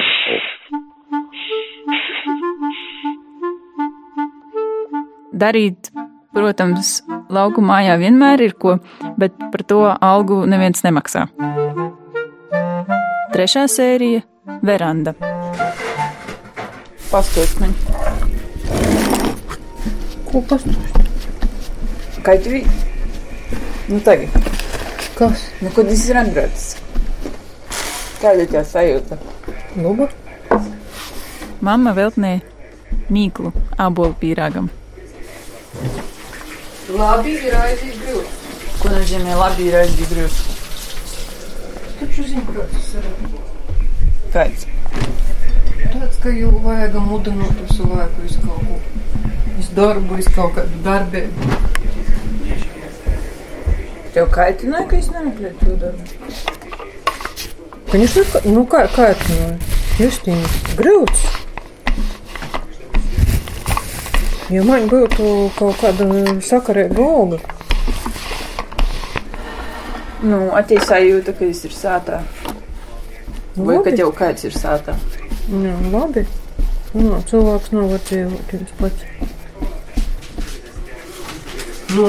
[5.37, 5.89] Darīt,
[6.32, 7.00] protams,
[7.32, 8.78] lauku mājā vienmēr ir ko,
[9.20, 11.26] bet par to algu neviens nemaksā.
[13.32, 14.22] Trešā sērija-
[14.68, 15.14] veranda.
[17.12, 17.74] Paskatās man.
[20.30, 21.00] Ko pastāst?
[22.24, 22.70] Kā tu vidi?
[23.88, 24.28] Nu tagad.
[25.18, 25.48] Kas?
[25.60, 26.76] Nu, kad tas ir atbraucis?
[28.22, 29.18] Kāda ir tā sajūta?
[29.76, 30.08] Luba?
[31.60, 32.40] Mamma veltnē
[33.10, 34.70] mīklu ābolu pīrāgam.
[36.97, 38.31] Labi, ir aizīt grūti.
[38.81, 40.37] Ko nozīmē labi ir aizgrūts?
[41.99, 43.07] Taču zinu, ka tas ir.
[44.35, 44.67] Kāds?
[45.93, 48.79] Tāds, ka jau vajag mudināt visu laiku visu kaut ko.
[49.57, 51.57] Visu darbu, visu kaut kādu darbību.
[54.13, 56.03] Tev kaitināja, ka es nemeklēju to darbu.
[57.91, 59.57] Конечно, ka- nu kā, kā tu no
[59.97, 61.21] Justīna grūts?
[64.52, 66.06] Ja man būtu kaut kāda
[66.44, 67.38] sakarīga alga,
[70.22, 72.18] Nu, attīstās sajūta, ka tas ir sātā.
[73.56, 73.82] Vai Labi.
[73.88, 74.94] ka tev kāds ir sātā?
[75.50, 76.22] jā, labi.
[76.94, 79.02] Nu, cilvēks nav var dzīvot viens pats.
[81.96, 82.06] Nu,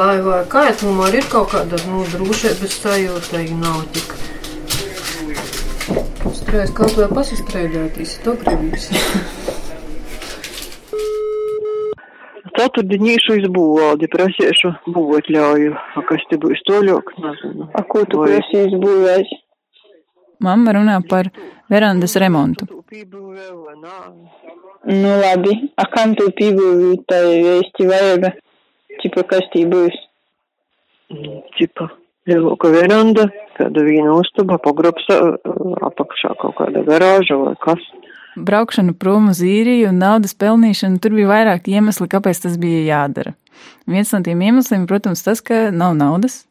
[0.00, 4.16] lai vai kā, tomēr ir kaut kāda nu, drošības sajūta, ja nav tik.
[6.42, 8.90] Strēs kaut vai pasistrēdētīs, to gribīs.
[12.62, 15.72] Ceturtdienīšu izbūvaldi prasīšu būvot ļauju.
[15.74, 17.08] A kas te būs toļok?
[17.24, 17.66] Nezinu.
[17.74, 19.32] A ko tu prasīsi būvēt?
[20.46, 21.30] Mamma runā par
[21.72, 22.68] verandas remontu.
[24.92, 28.32] Nu labi, a kam tu pībūvi tai vēsti vajaga?
[29.02, 29.98] Čipa kas tī būs?
[31.58, 31.88] Čipa
[32.30, 33.26] lielāka veranda,
[33.58, 37.82] kāda viena uztaba, pagrobs apakšā kaut kāda garāža vai kas.
[38.36, 43.34] Braukšana prom uz īriju un naudas pelnīšana, tur bija vairāk iemesli, kāpēc tas bija jādara.
[43.90, 46.42] Viens no tiem iemesliem, protams, tas, ka nav naudas.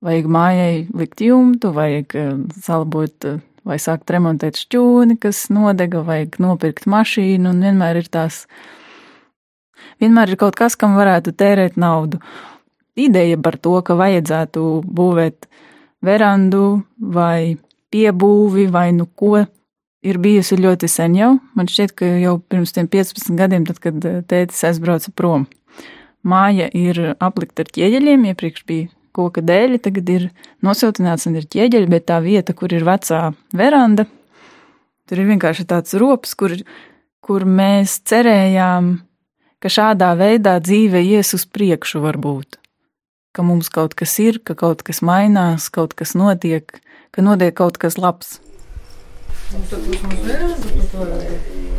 [0.00, 2.14] Vajag mājai likt jumtu, vajag
[2.62, 3.26] salabot
[3.66, 8.44] vai sākt remontēt šķūni, kas nodega, vajag nopirkt mašīnu, un vienmēr ir tās,
[10.00, 12.22] vienmēr ir kaut kas, kam varētu tērēt naudu.
[13.00, 15.50] Ideja par to, ka vajadzētu būvēt
[16.06, 17.58] verandu vai
[17.92, 19.44] piebūvi vai nu ko,
[20.06, 21.32] ir bijusi ļoti sen jau.
[21.56, 23.98] Man šķiet, ka jau pirms tiem 15 gadiem, tad, kad
[24.30, 25.46] tētis aizbrauca prom.
[26.26, 30.26] Māja ir aplikta ar ķieģeļiem, iepriekš bija koka dēļi, tagad ir
[30.64, 34.06] nosiltināts un ir ķieģeļi, bet tā vieta, kur ir vecā veranda,
[35.08, 36.54] tur ir vienkārši tāds rops, kur,
[37.24, 38.92] kur mēs cerējām,
[39.60, 42.60] ka šādā veidā dzīve ies uz priekšu varbūt.
[43.34, 46.80] Ka mums kaut kas ir, ka kaut kas mainās, kaut kas notiek,
[47.14, 48.38] ka notiek kaut kas labs.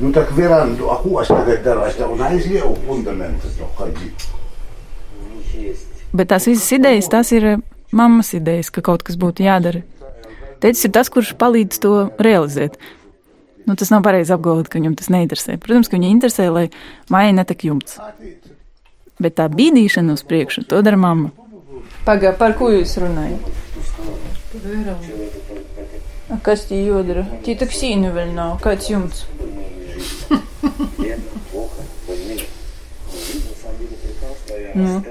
[0.02, 1.86] Nu tak verandu, a ko es tagad daru?
[1.88, 4.10] Es tev neizlieku fundamentus to kaģi.
[6.12, 7.62] Bet tās visas idejas, tās ir
[7.96, 9.86] mammas idejas, ka kaut kas būtu jādara.
[10.62, 12.76] Teicis ir tas, kurš palīdz to realizēt.
[13.66, 15.56] Nu, tas nav pareizi apgalvot, ka viņam tas neinteresē.
[15.62, 16.68] Protams, ka viņai interesē, lai
[17.14, 18.00] mājai netek jumts.
[19.22, 21.32] Bet tā bīdīšana uz priekšu, to dara mamma.
[22.06, 23.42] Pagā, par ko jūs runājat?
[24.52, 25.51] A
[26.46, 27.26] kas tī jodara?
[27.46, 28.58] Tī tak sīnu vēl nav.
[28.64, 29.26] Kāds jumts?
[34.76, 35.02] Nu.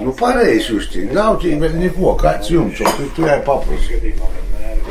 [0.00, 1.10] Nu, pareizi uztīk.
[1.16, 2.14] Nav tī vēl neko.
[2.20, 4.00] Kāds jums, un tu, tu jāi paprasi.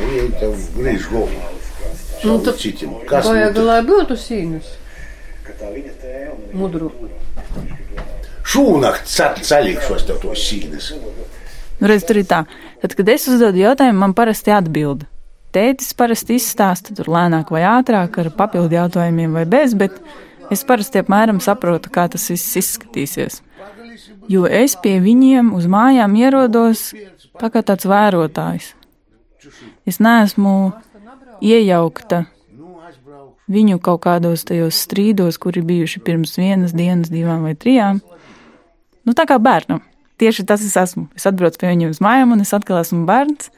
[0.00, 1.48] Viņi tev grīž galvā.
[2.22, 2.94] Nu, tad Citim.
[3.08, 4.76] Kas vajag, nu, lai būtu sīnus.
[6.56, 6.90] Mudru.
[8.50, 10.92] šūnakt ceļīšos tev tos sīnes.
[11.80, 12.44] Nu, redz, tur ir tā.
[12.80, 15.04] Tad, kad es uzdodu jautājumu, man parasti atbild.
[15.54, 19.96] Tētis parasti izstāsta tur lēnāk vai ātrāk ar papildu jautājumiem vai bez, bet
[20.54, 23.40] es parasti apmēram saprotu, kā tas viss izskatīsies.
[24.30, 26.90] Jo es pie viņiem uz mājām ierodos
[27.40, 28.72] tā kā tāds vērotājs.
[29.88, 30.72] Es neesmu
[31.42, 32.24] iejaukta
[33.50, 38.00] viņu kaut kādos tajos strīdos, kuri bijuši pirms vienas dienas, divām vai trijām.
[39.04, 39.82] Nu, tā kā bērnam.
[40.20, 41.06] Tieši tas es esmu.
[41.16, 43.48] Es atbraucu pie viņiem uz mājām, un es atkal esmu bērns.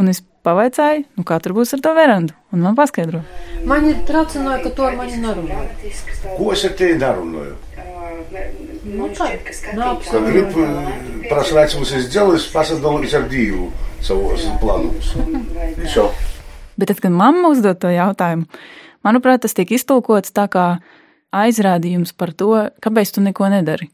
[0.00, 2.34] Un es pavaicāju, nu, kā tur būs ar to verandu.
[2.50, 3.20] Un man paskaidro.
[3.68, 5.68] Man ir tracināja, ka to ar mani nerunāja.
[6.34, 7.54] Ko es ar tevi nerunāju?
[8.82, 9.06] Nu,
[10.26, 10.56] grib
[11.28, 13.68] prasrāt mums izdzēlis, pasadalīt ar divu
[14.02, 15.12] savos plānos.
[15.92, 16.08] Šo.
[16.74, 18.48] Bet tad, kad mamma uzdod to jautājumu,
[19.06, 20.66] manuprāt, tas tiek iztulkots tā kā
[21.32, 22.50] aizrādījums par to,
[22.82, 23.92] kāpēc tu neko nedari.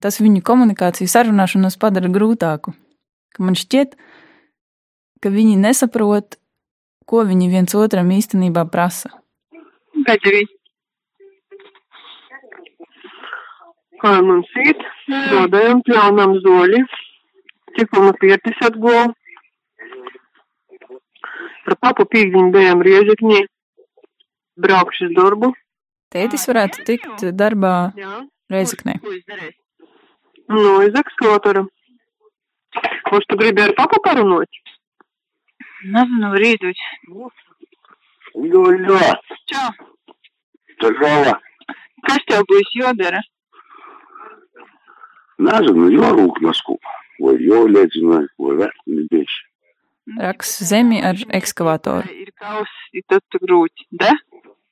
[0.00, 2.72] Tas viņu komunikāciju sarunāšanos padara grūtāku.
[3.36, 3.98] Ka man šķiet,
[5.20, 6.38] ka viņi nesaprot,
[7.04, 9.12] ko viņi viens otram īstenībā prasa.
[10.06, 10.46] Kaģeri.
[14.00, 14.80] Kā mums ir?
[15.28, 16.84] Dodējam pļaunam zoļi.
[17.76, 19.10] Tikuma piertis atguva.
[21.66, 23.42] Par papu pīkdiņu bijām riežekņi.
[24.64, 25.52] Braukšu uz darbu.
[26.10, 27.74] Tētis varētu tikt darbā
[28.50, 28.96] Reizeknē.
[30.51, 31.65] Nu, iz ekskavatoru.
[33.09, 34.61] Kurš tu gribi ar papu parunot?
[35.95, 36.75] Nezinu, rītuļ.
[38.51, 38.99] Jo, jo.
[39.51, 39.69] Čau.
[40.75, 41.37] Здорово.
[42.05, 43.21] Kas tev būs jodara?
[45.45, 46.77] Nezinu, jorūk nasku.
[47.23, 49.43] Vai jolēdzināju, vai vēl nebieši.
[50.21, 52.11] Raks zemi ar ekskavatoru.
[52.11, 53.87] Ir kaus, ir tad tu grūti.
[54.01, 54.11] Da?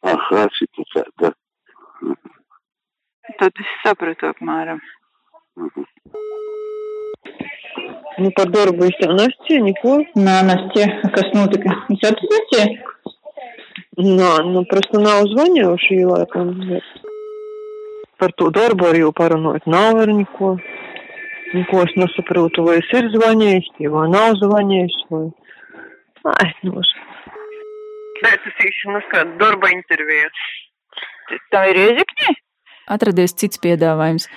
[0.05, 1.31] Aha, šitā tā, tā.
[3.39, 4.83] Tad es sapratu apmēram.
[8.21, 9.93] Nu, par darbu es tev nestīju neko.
[10.25, 10.85] Nē, nestie.
[11.15, 11.75] Kas notika?
[11.89, 12.65] Viņš atzīstie?
[14.03, 16.53] Nā, nu, просто nav zvanījuši laikam.
[18.21, 20.55] Par to darbu arī jau parunāt nav ar neko.
[21.53, 25.25] Neko es nesaprotu, vai es ir zvanījis, vai nav zvanījis, vai...
[26.31, 26.81] Ai, nu,
[28.23, 30.29] Bet es īši nu, kā darba intervija.
[31.53, 32.35] Tā ir iezikņi?
[32.95, 34.29] Atradies cits piedāvājums.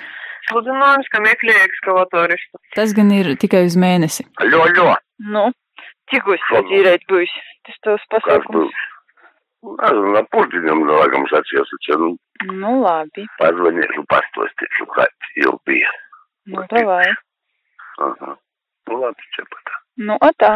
[0.52, 2.60] sludinājums, ka meklēja ekskavatoristu.
[2.76, 4.28] Tas gan ir tikai uz mēnesi.
[4.52, 4.92] Ļo, ļo.
[5.32, 5.48] Nu,
[6.12, 7.32] cik būs atzīrēt būs
[7.68, 8.76] tas tavs pasākums?
[9.62, 12.16] Nezinu, ap pusdienam, laikam, sacījos, ka, nu,
[12.50, 13.28] Nu, labi.
[13.38, 15.06] pazvanīšu, pastostīšu, kā
[15.38, 15.92] jau bija.
[16.50, 17.06] Nu, davai.
[18.02, 18.32] Aha.
[18.90, 19.78] Nu, labi, čepatā.
[20.02, 20.54] Nu, atā.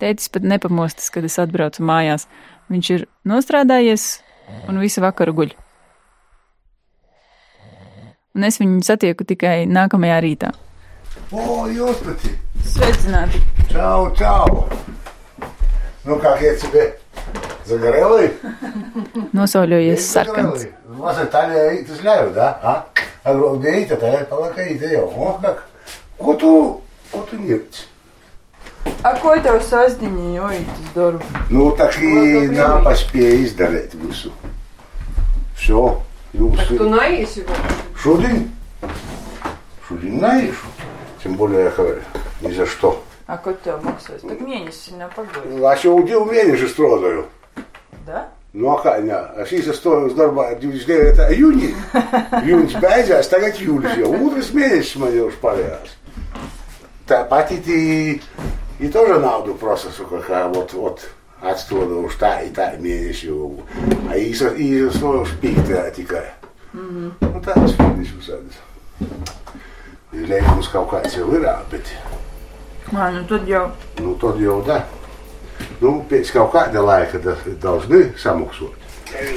[0.00, 2.26] Tētis pat nepamostas, kad es atbraucu mājās.
[2.72, 4.18] Viņš ir nostrādājies
[4.68, 5.54] un visu vakaru guļ.
[8.36, 10.52] Un es viņu satieku tikai nākamajā rītā.
[11.32, 12.34] O, jūs pati!
[12.66, 13.40] Sveicināti!
[13.72, 14.68] Čau, čau!
[16.04, 16.98] Ну как я тебе?
[17.64, 18.30] Загорелый?
[19.32, 20.68] Nosauļojies sarkans.
[20.86, 22.60] У вас Италия, ты зляю, да?
[22.62, 22.86] А?
[23.24, 25.02] А говорит, это полакаит, я.
[25.02, 25.66] О, как?
[26.16, 27.88] Коту, коту нет.
[29.03, 31.43] А ko tev sastāvdaļā jūtas darbā?
[31.49, 34.31] Nu, tā kā nāpās pie izdarīt visu.
[35.57, 36.01] Šo
[36.37, 36.65] jūs.
[36.69, 37.77] Tu naisi vēl?
[38.01, 38.49] Šodien?
[39.87, 40.65] Шудин наишу.
[41.21, 42.01] Тем более, я говорю,
[42.41, 43.03] ни за что.
[43.27, 44.21] А как ты обмаксуешь?
[44.21, 45.63] Так мне не сильно погоди.
[45.63, 47.27] А что удел мне же строзаю.
[48.05, 48.29] Да?
[48.53, 51.73] Ну а как, не, а если за сто с дарба, это июни,
[52.43, 54.05] июни тебя айзе, а стагать июль все.
[54.05, 55.97] Утро сменишь, смотрел, шпалерас.
[57.05, 58.21] Та пати
[58.81, 61.07] и тоже на наводу просто, сука, ха, вот, вот,
[61.39, 63.57] отсюда уж та и та меньше его.
[64.09, 66.33] А и, и свой шпик ты отекая.
[66.73, 67.11] Угу.
[67.21, 68.59] Ну так, спидишь усадишь.
[70.11, 71.93] Или я ему скавкаться вырабить.
[72.91, 73.71] А, ну то дело.
[73.99, 74.87] Ну то дело, да.
[75.79, 77.19] Ну, петь кавкать до лайка
[77.61, 78.81] должны саму ксурт.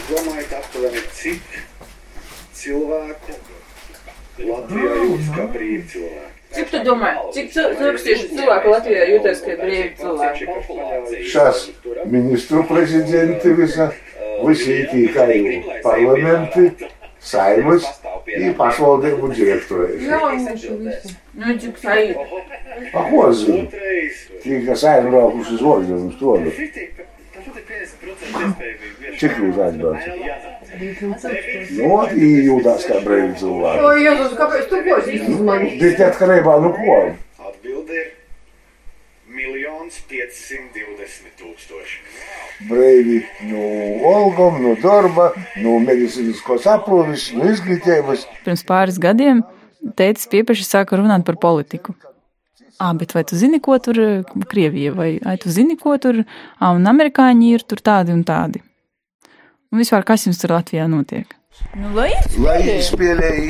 [0.08, 1.42] Domāju, ka aptuveni cik
[2.54, 3.34] cilvēku
[4.38, 6.33] Latvijā jūs kā brīvi cilvēki?
[6.54, 10.46] Cik tu domā, cik tūkstoši cilvēku Latvijā jūtas, ka ir brīvi cilvēki?
[11.16, 11.68] Сейчас
[12.04, 13.92] министру президенты виза,
[14.40, 16.72] высвети каю парламенты,
[17.20, 17.84] саймус
[18.26, 19.88] и пошел дебу директора.
[21.34, 22.16] Ну, тик саид.
[22.92, 23.68] Похоже.
[24.44, 26.52] Тика саймус, а уж изволил, что ли.
[29.20, 30.18] Cik jūs atbraucat?
[31.74, 34.02] Nu, jūtās kā brīvi O, cilvēki.
[34.04, 35.64] Jēzus, kāpēc tu ko esi man?
[35.80, 36.98] Bet atkarībā no ko?
[37.50, 38.08] Atbilde ir
[39.34, 42.00] miljons 520 tūkstoši.
[42.70, 43.20] Brīvi
[43.50, 43.66] no
[44.14, 45.30] algām, no darba,
[45.60, 48.26] no medicīniskos aprūpes, no izglītības.
[48.46, 49.42] Pirms pāris gadiem
[49.98, 51.96] tētis piepeši sāka runāt par politiku.
[52.82, 56.24] Ā, bet vai tu zini, ko tur eh, Krievija, vai ai, tu zini, ko tur,
[56.24, 58.62] ā, un amerikāņi ir tur tādi un tādi.
[59.70, 61.30] Un vispār, kas jums tur Latvijā notiek?
[61.78, 62.10] Nu, lai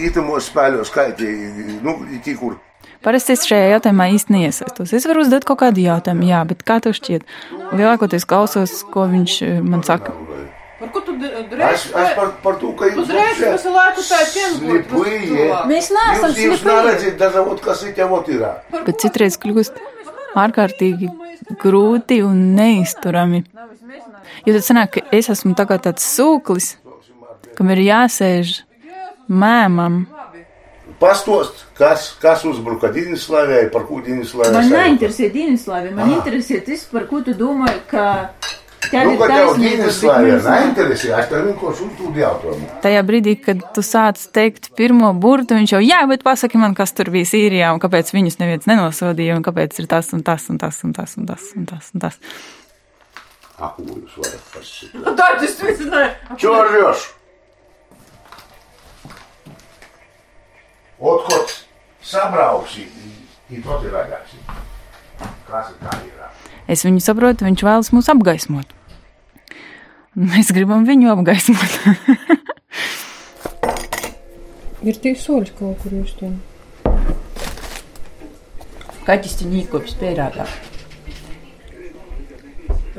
[0.04, 1.32] īstamos spēļos, kā tie,
[1.84, 2.58] nu, tik kur.
[3.04, 4.92] Parasti es šajā jautājumā īsti neiesaistos.
[4.96, 7.24] Es varu uzdot kaut kādu jautājumu, jā, bet kā tev šķiet?
[7.72, 10.16] Lielākoties klausos, ko viņš eh, man saka.
[10.84, 11.72] Ar ko tu drēbējies?
[11.72, 15.48] Es, es par, par to, ka jūs drēbējies visu laiku tā pienācīgi.
[15.70, 16.46] Mēs neesam slipīgi.
[16.50, 18.44] Jūs neredzat, dažā vot, kas ir ķemot ir.
[18.74, 19.80] Bet citreiz kļūst
[20.44, 21.08] ārkārtīgi
[21.62, 23.44] grūti un neizturami.
[24.44, 26.74] Jo tad sanāk, ka es esmu tā kā tāds sūklis,
[27.56, 28.58] kam ir jāsēž
[29.28, 30.02] mēmam.
[31.00, 34.56] Pastost, kas, kas uzbruka Dienvidslāvijai, par ko Dienvidslāvijai?
[34.58, 38.04] Man neinteresē Dienvidslāvija, man interesē tas, par ko tu domāji, ka
[38.92, 40.26] Nu, ir ka tev mums nav.
[40.44, 42.68] neinteresē, es tev vienkārši uzdodu jautājumu.
[42.84, 46.92] Tajā brīdī, kad tu sāc teikt pirmo burtu, viņš jau, jā, bet pasaki man, kas
[46.96, 50.60] tur bija Sīrijā, un kāpēc viņus neviens nenosodīja, un kāpēc ir tas un tas un
[50.60, 51.90] tas un tas un tas un tas.
[51.94, 52.20] Un tas.
[53.54, 54.94] А ko jūs varat pasakāt?
[54.98, 56.06] Nu, tā tas viss ne.
[56.42, 57.04] Čo rjoš?
[60.98, 61.54] Ot, kot
[62.02, 62.88] sabrauksi,
[63.50, 64.42] i to ir ragāsi.
[65.46, 66.14] Kas ir tā ir?
[66.70, 68.70] Es viņu saprotu, viņš vēlas mūs apgaismot.
[70.14, 71.72] Un Mēs gribam viņu apgaismot.
[74.84, 76.28] Ir tie soļi kaut kur uz to.
[79.04, 80.46] Kaķis te nīkops pērādā.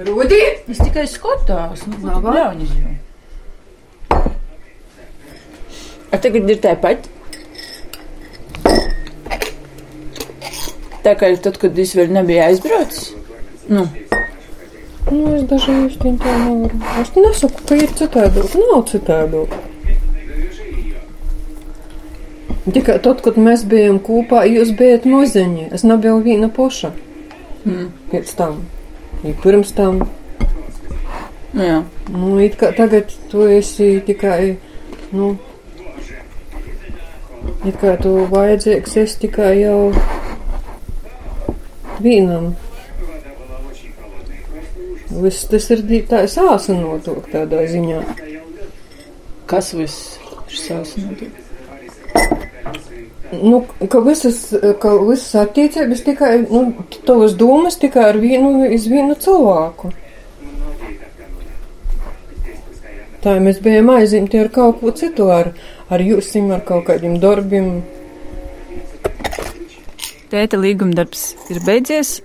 [0.05, 0.41] Rudi?
[0.70, 2.93] Es tikai skatās, nu, ko tu ļaunis jau.
[6.13, 7.09] A tagad ir tāpat.
[11.05, 13.25] Tā kā tad, kad es vēl nebiju aizbraucis.
[13.68, 13.88] Nu,
[15.05, 16.80] Nu, es daži īsti tā nevaru.
[16.97, 18.55] Es nesaku, ka ir citādāk.
[18.57, 19.53] Nav citādāk.
[22.66, 25.68] Tikai tad, kad mēs bijām kopā, jūs bijat maziņi.
[25.78, 26.89] Es nebiju viena poša.
[27.68, 27.91] Mm.
[28.09, 28.63] Pēc tam.
[29.22, 30.01] I pirms tam.
[31.53, 31.84] jā.
[32.09, 34.57] Nu, it kā tagad tu esi tikai,
[35.13, 35.36] nu,
[37.66, 39.80] it kā tu vajadzīgs esi tikai jau
[42.01, 42.55] vienam.
[45.24, 48.01] Viss tas ir tā sāsinotok tādā ziņā.
[49.49, 50.16] Kas viss
[50.49, 51.41] ir sāsinotok?
[53.32, 54.39] Nu, ka visas,
[54.82, 59.91] ka visas attiecības tikai, nu, tavas domas tikai ar vienu, iz vienu cilvēku.
[63.26, 65.49] Tā mēs bijām aizimti ar kaut ko citu, ar,
[65.89, 67.80] ar jūsim, ar kaut kādiem darbiem.
[70.30, 72.20] Tēta līgumdarbs ir beidzies,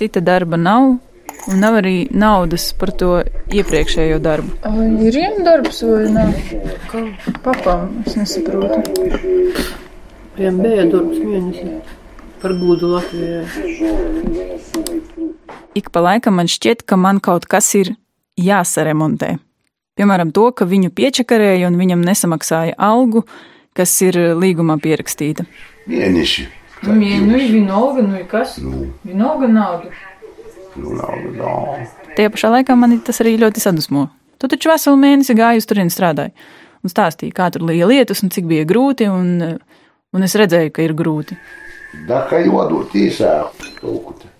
[0.00, 0.94] cita darba nav,
[1.48, 3.10] un nav arī naudas par to
[3.54, 4.56] iepriekšējo darbu.
[4.64, 6.34] Vai ir iemdarbs vai nav?
[6.90, 7.04] Kā
[7.44, 9.08] papām, es nesaprotu.
[10.36, 11.78] Viņam bija darbs mēnesī
[12.40, 13.44] par gudu Latvijā.
[15.76, 17.94] Ik pa laikam man šķiet, ka man kaut kas ir
[18.40, 19.36] jāsaremontē.
[19.98, 23.26] Piemēram, to, ka viņu piečakarēja un viņam nesamaksāja algu,
[23.76, 25.44] kas ir līgumā pierakstīta.
[25.90, 26.46] Mēneši.
[26.80, 28.56] Nu, ja, nu, ir vienalga, nu, ir kas?
[28.64, 28.86] Nu.
[29.04, 29.90] Vienalga nauda.
[30.78, 31.84] Nu, nauda nav.
[32.16, 34.08] Tajā pašā laikā man tas arī ļoti sadusmo.
[34.40, 36.32] Tu taču veselu mēnesi gāji uz turieni strādāji
[36.80, 39.58] un stāstīji, kā tur bija lietus un cik bija grūti, un,
[40.14, 41.36] un es redzēju, ka ir grūti.
[43.80, 44.30] Ko te.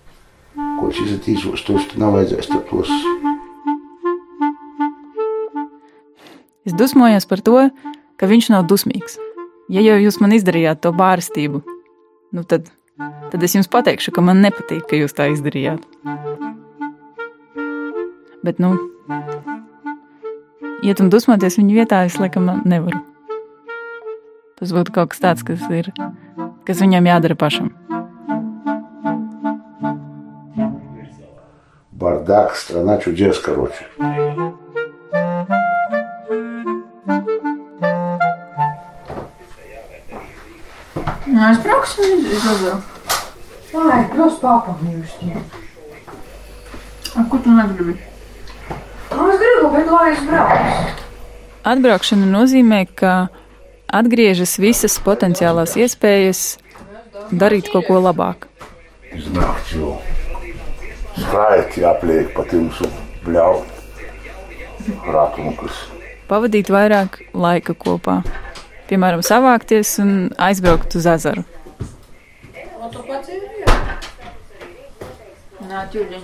[0.79, 2.89] Ko šis ir tīšos, tos tu nav vajadzēs tad tos.
[6.65, 7.57] Es dusmojos par to,
[8.21, 9.17] ka viņš nav dusmīgs.
[9.71, 11.61] Ja jau jūs man izdarījāt to bārstību,
[12.35, 12.69] nu tad,
[13.32, 15.82] tad es jums pateikšu, ka man nepatīk, ka jūs tā izdarījāt.
[18.46, 18.76] Bet, nu,
[20.86, 23.02] iet un dusmoties viņa vietā, es laikam nevaru.
[24.56, 25.90] Tas būtu kaut kas tāds, kas ir,
[26.64, 27.72] kas viņam jādara pašam.
[31.96, 33.88] Бардак, страна чудес, короче.
[41.26, 42.89] Nē, es braukšu uz
[43.71, 43.91] ezeru.
[43.91, 45.33] Ai, brauc papamījuši.
[47.15, 47.97] A, ko tu negribi?
[49.11, 51.07] Nu, es gribu, bet lai es braucu.
[51.63, 53.29] Atbraukšana nozīmē, ka
[53.91, 56.57] atgriežas visas potenciālās iespējas
[57.31, 58.47] darīt kaut ko labāk.
[59.11, 59.99] Iznākt jau.
[61.19, 62.87] Skraidīt, jāpliek pa timsu,
[63.25, 63.67] bļaut.
[65.11, 65.83] Ratumus.
[66.31, 68.21] Pavadīt vairāk laika kopā,
[68.89, 71.43] piemēram, savākties un aizbraukt uz ezeru.
[72.81, 73.51] O tu pats ir?
[75.71, 76.23] Natürlich.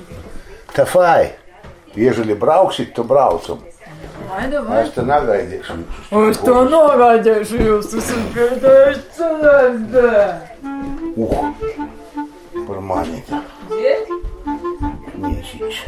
[0.75, 1.31] Tafai,
[1.95, 3.63] ieželi brauksit, tu braucam.
[4.27, 4.81] Vai, vai.
[4.83, 5.77] Es te negaidīšu.
[6.27, 10.57] Es to nogaidīšu jūs, es esmu pēdējais cilvēks.
[11.15, 11.37] Ух,
[12.67, 13.31] permanent.
[15.17, 15.79] Miežīgs.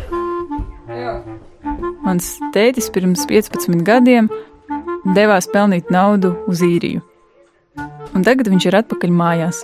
[2.05, 4.29] Mans tētis pirms 15 gadiem
[5.17, 7.03] devās pelnīt naudu uz īriju.
[8.15, 9.61] Un tagad viņš ir atpakaļ mājās.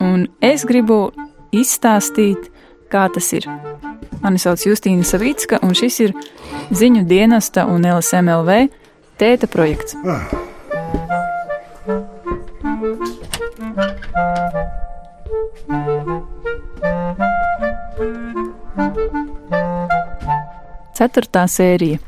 [0.00, 1.10] Un es gribu
[1.52, 2.48] izstāstīt
[2.90, 3.46] kā tas ir.
[4.22, 6.14] Mani sauc Justīna Savicka, un šis ir
[6.74, 8.68] ziņu dienesta un LSMLV
[9.20, 9.96] tēta projekts.
[20.98, 22.00] Ceturtā sērija.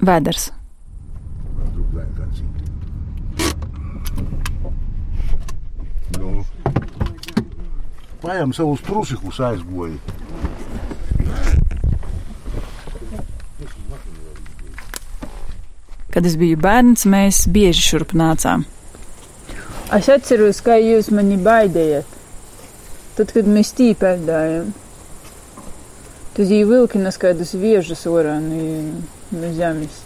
[0.00, 0.50] Vēders.
[6.18, 6.44] Nu,
[8.30, 9.96] Paņem savus trusikus aizgoju.
[16.14, 18.62] Kad es biju bērns, mēs bieži šurp nācām.
[19.98, 22.06] Es atceros, kā jūs mani baidījāt.
[23.18, 24.70] Tad, kad mēs tīpēdājām.
[26.38, 28.62] Tas bija vilkinas kādas viežas orā no,
[29.34, 29.98] no zemes.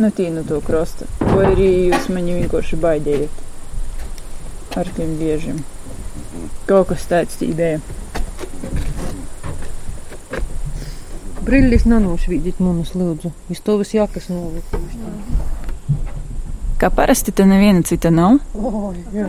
[0.00, 1.04] Nu, tī no to krosta.
[1.20, 5.60] Vai arī jūs mani vienkārši baidījāt ar tiem viežiem.
[6.64, 7.80] Kaut kas tāds tī bija.
[11.44, 13.34] Brillis nanošvīdīt manas lūdzu.
[13.52, 15.02] Iz to viss jākas nolikuši.
[16.80, 18.38] Kā parasti, te neviena cita nav.
[18.56, 19.28] Oi, jā.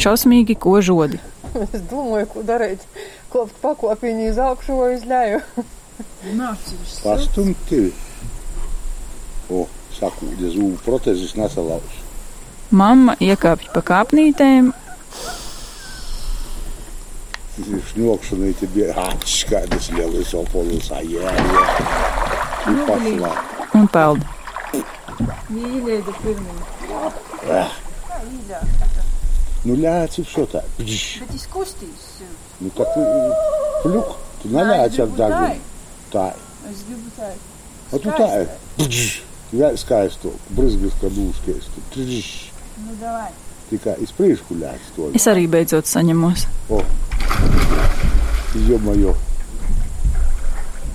[0.00, 1.20] Šausmīgi kožodi.
[1.74, 2.82] Es domāju, ko darīt.
[3.30, 5.40] Kopt pakopiņu uz augšu vai uz leju.
[7.04, 7.90] Pastumt tevi.
[9.50, 9.64] O,
[9.96, 11.98] sakūdzi, zūbu protezis nesalauž.
[12.70, 14.70] Mamma iekāpj pa kāpnītēm,
[17.92, 21.30] Снюкшины тебе, ачка, без левый полоса, е, е.
[22.66, 23.34] И пошла.
[23.72, 24.24] Un peld.
[25.50, 26.54] Mīļākie pirmie.
[29.62, 30.64] Ну, ляцы что так?
[30.78, 32.06] Bet izkustīs.
[32.60, 32.88] Nu, так
[33.82, 35.60] плюк, tu neļāc ar dagu.
[36.12, 36.26] Tā.
[36.70, 37.28] Es gribu tā.
[37.92, 38.28] А tu tā.
[39.52, 41.70] Я skaistu, brызgas, kad lūškies.
[41.96, 43.30] Nu, davai.
[43.70, 44.90] tikai iz priekšu gulēs.
[45.16, 46.46] Es arī beidzot saņemos.
[46.70, 46.84] Oh.
[48.66, 49.14] Joma, jo.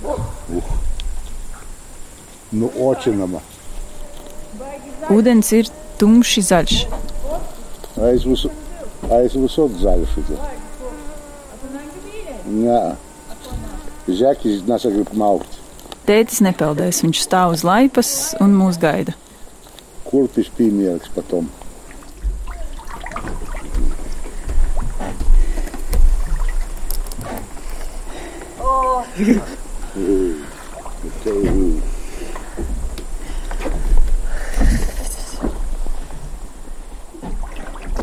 [0.06, 0.74] Uh.
[2.56, 3.42] Nu, očinama.
[5.12, 6.78] Ūdens ir tumši zaļš.
[8.06, 8.52] Aiz, visu,
[9.12, 10.16] aiz visot zaļš.
[12.62, 12.82] Jā.
[14.06, 15.62] Žekis nesagrib maukt.
[16.06, 18.10] Tētis nepeldēs, viņš stāv uz laipas
[18.44, 19.16] un mūs gaida.
[20.06, 21.50] Kurpis piemērks patom?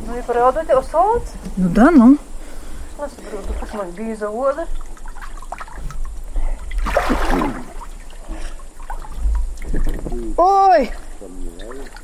[0.07, 1.31] Ну и правда, у солнце?
[1.57, 2.17] Nu, da, nu.
[2.97, 4.65] Es nesaprotu, kas man bija za oda.
[10.37, 10.87] Oi!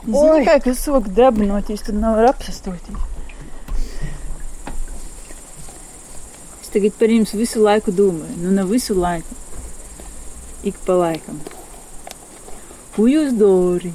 [0.05, 2.99] Zini, kā kas sok debinoties, tad nav var apsastoties.
[6.68, 9.36] Es tagad par jums visu laiku domāju, nu ne visu laiku,
[10.68, 11.38] ik pa laikam.
[12.92, 13.94] Ko jūs dori?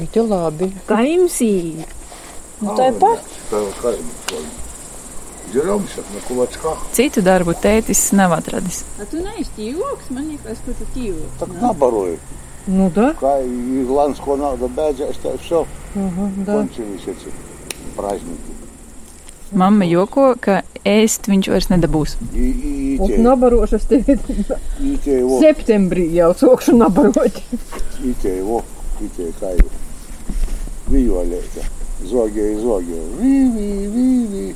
[0.00, 0.68] Ļoti labi.
[0.88, 1.92] Kā jums īet?
[2.58, 3.38] Nu, tā ir pati.
[6.98, 8.82] Citu darbu tētis nav atradis.
[8.98, 11.30] A tu neesi joks, man liekas, ka tu tīvo.
[11.38, 12.18] Tak nabaroju.
[12.66, 13.12] Nu da.
[13.22, 15.62] Kā Irlands, ko nauda bēdzēs, tā ir šo.
[15.94, 16.58] Uh -huh, da.
[16.58, 17.30] Končili visi
[17.94, 18.58] prazniki.
[19.54, 22.16] Mamma joko, ka ēst viņš vairs nedabūs.
[23.22, 24.18] Nabarošas te ir
[25.40, 27.44] septembrī jau sokšu nabaroķi.
[28.10, 28.64] Itei vok,
[29.06, 29.70] itei kaivu.
[30.90, 31.62] Vijoļēta.
[32.06, 34.52] Zogēji, zogēji.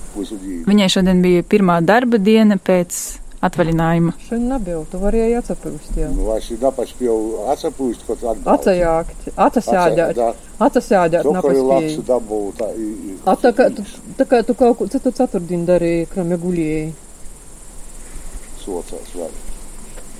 [0.69, 4.15] Viņai šodien bija pirmā darba diena pēc atvaļinājuma.
[4.27, 5.93] Šodien nebija, tu varēji atsapūst.
[5.99, 7.15] Jā, nu, es jau paspēju
[7.55, 8.55] atsapūst, kaut kādā veidā.
[8.55, 10.21] Atsajākt, atsasjādāt,
[10.67, 13.19] atsasjādāt, napaspēju.
[13.25, 13.85] A, tā kā, tu,
[14.19, 16.91] tā kā tu kaut ko citu ceturtdienu darīji, kramja guļēji.
[18.61, 19.33] Socās vēl.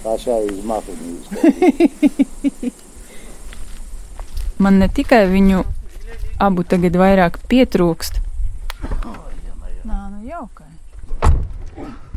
[0.01, 1.27] Tā šā iz matemātikas.
[4.65, 5.63] Man ne tikai viņu
[6.41, 8.21] abu tagad vairāk pietrūkst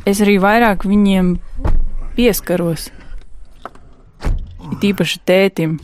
[0.05, 1.35] es arī vairāk viņiem
[2.17, 2.89] pieskaros.
[4.73, 5.77] It īpaši tētim.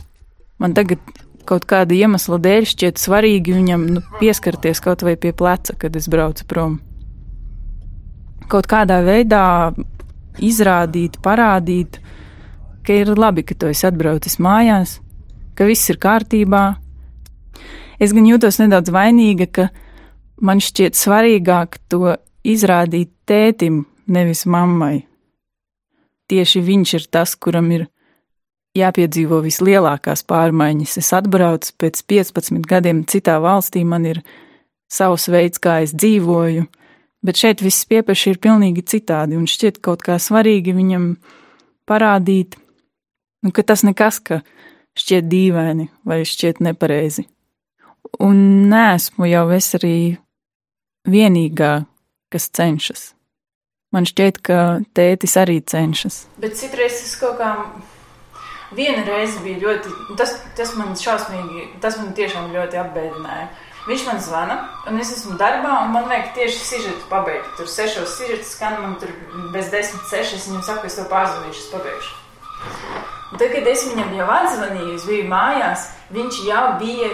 [0.60, 1.00] Man tagad
[1.48, 6.08] kaut kāda iemesla dēļ šķiet svarīgi viņam nu, pieskarties kaut vai pie pleca, kad es
[6.10, 6.78] braucu prom.
[8.50, 9.72] Kaut kādā veidā
[10.42, 12.00] izrādīt, parādīt,
[12.86, 14.98] ka ir labi, ka tu esi atbraucis mājās,
[15.54, 16.64] ka viss ir kārtībā.
[18.00, 19.68] Es gan jūtos nedaudz vainīga, ka
[20.40, 22.16] man šķiet svarīgāk to
[22.46, 25.06] izrādīt tētim, nevis mammai.
[26.30, 27.88] Tieši viņš ir tas, kuram ir
[28.78, 30.98] jāpiedzīvo vislielākās pārmaiņas.
[31.00, 34.22] Es atbraucu pēc 15 gadiem citā valstī, man ir
[34.90, 36.66] savs veids, kā es dzīvoju,
[37.26, 41.12] bet šeit viss pieprasa ir pilnīgi citādi, un šķiet kaut kā svarīgi viņam
[41.90, 42.56] parādīt,
[43.42, 44.42] nu, ka tas nekas, ka
[44.98, 47.26] šķiet dīvaini vai šķiet nepareizi.
[48.22, 49.94] Un nesmu jau es arī
[51.10, 51.72] vienīgā,
[52.30, 53.10] kas cenšas.
[53.90, 54.58] Man šķiet, ka
[54.94, 56.24] tētis arī cenšas.
[56.38, 57.54] Bet citreiz tas kaut kā.
[58.70, 59.90] Viena reize bija ļoti.
[60.18, 63.48] Tas, tas man šausmīgi, tas man tiešām ļoti apbēdināja.
[63.88, 67.48] Viņš man zvana, un es esmu darbā, un man vajag tieši sižetu pabeigt.
[67.58, 69.10] Tur sešos sižetus skan, man tur
[69.54, 72.12] bez desmit sešas, viņam saka, es tev pārzvanīšu, es pabeigšu.
[73.32, 77.10] Un tad, kad es viņam jau atzvanīju, es biju mājās, viņš jau bija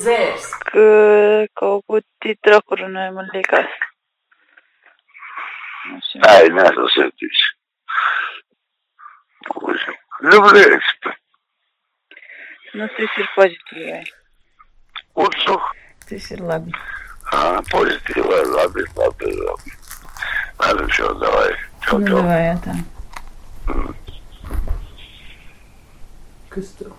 [0.00, 0.48] dzērs.
[0.70, 3.68] Ka- Kaut ko citu runāja, man liekas.
[6.20, 7.56] Правильно, Азал Сергеевич.
[10.20, 11.16] Люблю это.
[12.72, 14.12] Ну, ты серпозитивный.
[15.14, 15.60] Отцу.
[16.08, 16.74] Ты серлагный.
[17.32, 19.72] А, позитивный, ладно, ладно, ладно.
[20.58, 21.56] Ладно, все, давай.
[21.82, 22.16] Чё, ну, чё?
[22.16, 22.74] давай это.
[26.48, 26.92] Костро.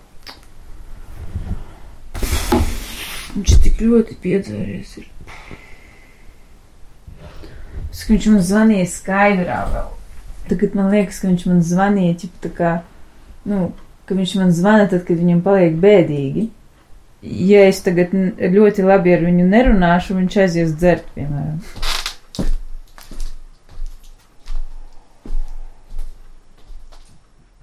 [3.35, 4.47] Ну, что ты клюет и пьет,
[8.03, 9.87] ka viņš man zvanīja skaidrā vēl.
[10.49, 12.71] Tagad man liekas, ka viņš man zvanīja, ķip, tā kā,
[13.49, 13.71] nu,
[14.05, 16.49] ka viņš man zvana tad, kad viņam paliek bēdīgi.
[17.25, 21.63] Ja es tagad ļoti labi ar viņu nerunāšu, viņš aizies dzert, piemēram.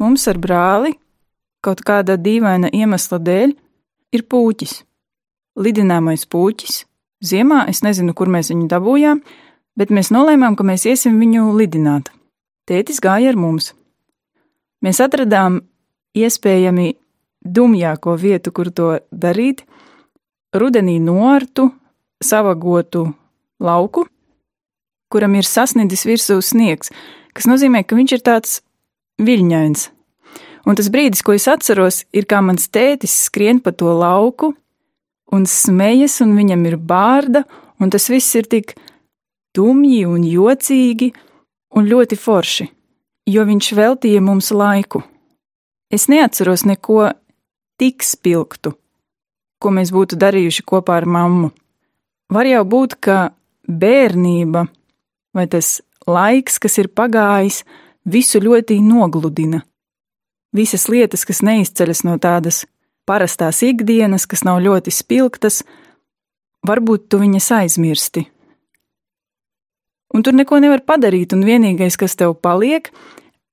[0.03, 0.97] Mums ar brāli
[1.63, 3.53] kaut kāda dīvaina iemesla dēļ
[4.17, 4.81] ir puķis.
[5.63, 6.83] Lidināmais puķis.
[7.23, 9.21] Ziemā es nezinu, kur mēs viņu dabūjām,
[9.79, 12.11] bet mēs nolēmām, ka mēs iesim viņu lidināt.
[12.69, 13.73] Tētis gāja ar mums.
[14.83, 15.61] Mēs atradām
[16.19, 16.95] iespējami
[17.43, 19.65] dumjāko vietu, kur to darīt-
[20.61, 21.73] rudenī noartu
[22.23, 23.15] savagotu
[23.61, 24.07] lauku,
[25.11, 26.91] kuram ir sasniedzis virsū sniegs,
[27.35, 28.61] kas nozīmē, ka viņš ir tāds
[29.21, 29.91] viļņains.
[30.67, 34.55] Un tas brīdis, ko es atceros, ir kā mans tētis skrien pa to lauku
[35.33, 37.45] un smejas, un viņam ir bārda,
[37.81, 38.77] un tas viss ir tik
[39.55, 41.13] dumji un jocīgi
[41.77, 42.69] un ļoti forši,
[43.29, 45.03] jo viņš veltīja mums laiku.
[45.93, 47.11] Es neatceros neko
[47.81, 48.73] tik spilgtu,
[49.61, 51.53] ko mēs būtu darījuši kopā ar mammu.
[52.33, 53.19] Var jau būt, ka
[53.69, 54.67] bērnība
[55.35, 57.63] vai tas laiks, kas ir pagājis,
[58.05, 59.63] visu ļoti nogludina.
[60.53, 62.65] Visas lietas, kas neizceļas no tādas
[63.09, 65.63] parastās ikdienas, kas nav ļoti spilgtas,
[66.69, 68.27] varbūt tu viņas aizmirsti.
[70.13, 72.91] Un tur neko nevar padarīt, un vienīgais, kas tev paliek,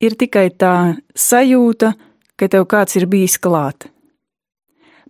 [0.03, 1.93] ir tikai tā sajūta,
[2.39, 3.87] ka tev kāds ir bijis klāt.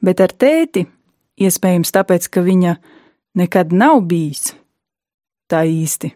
[0.02, 0.86] Bet ar tēti,
[1.42, 2.78] iespējams, tāpēc, ka viņa
[3.40, 4.54] nekad nav bijis
[5.50, 6.14] tā īsti.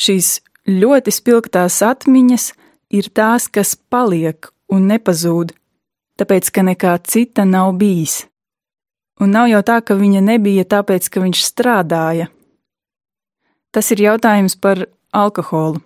[0.00, 2.50] Šīs ļoti spilgtās atmiņas
[2.96, 5.54] ir tās, kas paliek un nepazūd,
[6.20, 8.24] tāpēc, ka nekā cita nav bijis.
[9.20, 12.30] Un nav jau tā, ka viņa nebija tāpēc, ka viņš strādāja.
[13.75, 15.81] Tas ir jautājums par alkoholu.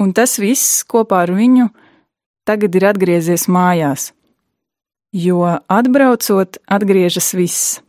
[0.00, 1.70] Un tas viss kopā ar viņu
[2.48, 4.12] tagad ir atgriezies mājās.
[5.16, 5.42] Jo
[5.72, 7.80] atbraucot, atgriežas viss.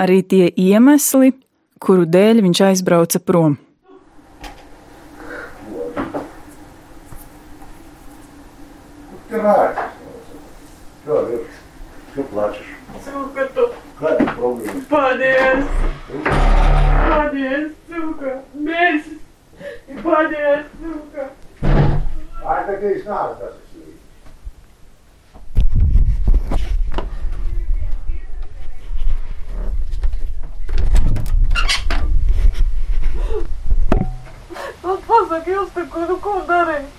[0.00, 1.32] Arī tie iemesli,
[1.80, 3.58] kuru dēļ viņš aizbrauca prom.
[9.30, 9.78] Крать.
[11.04, 11.46] Что, Вик,
[12.12, 12.76] что плачешь?
[13.04, 13.70] Сука tu!
[14.00, 14.80] Kāda ir problēma?
[17.15, 17.25] Paldies!
[17.25, 18.31] Paldies, suka!
[18.59, 19.05] Mēs!
[20.03, 21.27] Paldies, suka!
[22.43, 23.97] Ai, tā kā es nāku, tas ir slīd.
[34.83, 36.91] Nu, pasaki, jūs te ko, nu, ko darīt?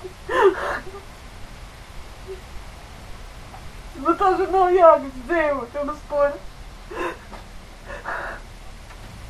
[4.00, 6.55] Nu, tas ir nav jāgas dzīvot, un uz poļu.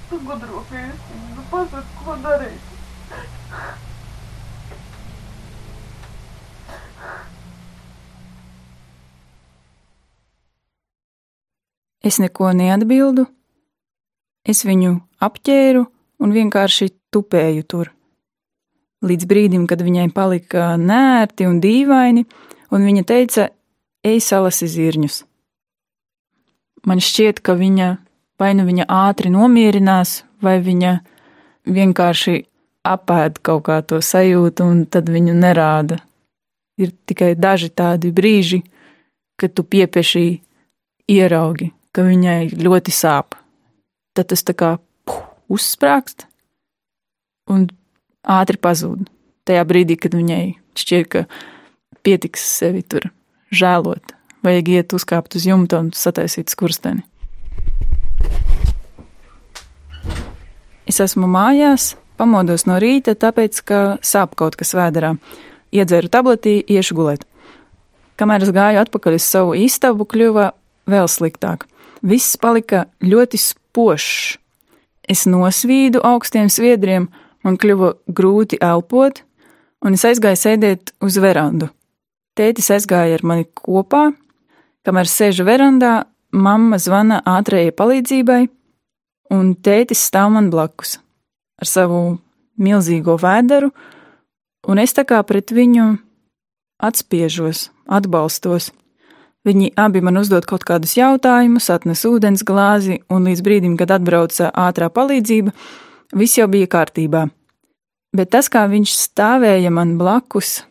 [0.08, 2.74] Tu gudro piesim, nu, pasaki, ko darīt?
[12.06, 13.24] Es neko neatbildu,
[14.46, 14.92] es viņu
[15.26, 15.82] apķēru
[16.22, 17.90] un vienkārši tupēju tur.
[19.02, 22.22] Līdz brīdim, kad viņai palika nērti un dīvaini,
[22.70, 23.50] un viņa teica,
[24.06, 25.24] ej salasi zirņus.
[26.86, 27.96] Man šķiet, ka viņa
[28.40, 30.92] vai nu viņa ātri nomierinās, vai viņa
[31.66, 32.36] vienkārši
[32.86, 35.98] apēd kaut kā to sajūtu, un tad viņu nerāda.
[36.76, 38.60] Ir tikai daži tādi brīži,
[39.40, 40.26] kad tu piepieši
[41.08, 43.34] ieraugi, ka viņai ļoti sāp.
[44.16, 44.76] Tad tas tā kā
[45.08, 46.26] puh, uzsprāgst
[47.52, 47.68] un
[48.22, 49.08] ātri pazūd.
[49.46, 51.24] Tajā brīdī, kad viņai šķiet, ka
[52.04, 53.08] pietiks sevi tur
[53.54, 54.14] žēlot,
[54.44, 57.06] vajag iet uzkāpt uz jumta un sataisīt skursteni.
[60.86, 65.16] Es esmu mājās, pamodos no rīta, tāpēc, ka sāp kaut kas vēderā.
[65.74, 67.24] Iedzeru tabletī, iešu gulēt.
[68.16, 70.52] Kamēr es gāju atpakaļ uz savu istabu, kļuva
[70.88, 71.66] vēl sliktāk.
[72.06, 74.36] Viss palika ļoti spožs.
[75.06, 77.08] Es nosvīdu augstiem sviedriem,
[77.42, 79.20] man kļuva grūti elpot,
[79.82, 81.68] un es aizgāju sēdēt uz verandu.
[82.36, 84.10] Tētis aizgāja ar mani kopā,
[84.86, 88.42] kamēr sēžu verandā, mamma zvana ātrējai palīdzībai,
[89.32, 90.96] un tētis stāv man blakus
[91.60, 92.00] ar savu
[92.60, 93.70] milzīgo vēderu,
[94.68, 95.94] un es tā kā pret viņu
[96.82, 98.72] atspiežos, atbalstos.
[99.46, 104.50] Viņi abi man uzdod kaut kādus jautājumus, atnes ūdens glāzi, un līdz brīdim, kad atbrauca
[104.50, 105.54] ātrā palīdzība,
[106.18, 107.28] viss jau bija kārtībā.
[108.16, 110.64] Bet tas, kā viņš stāvēja man blakus,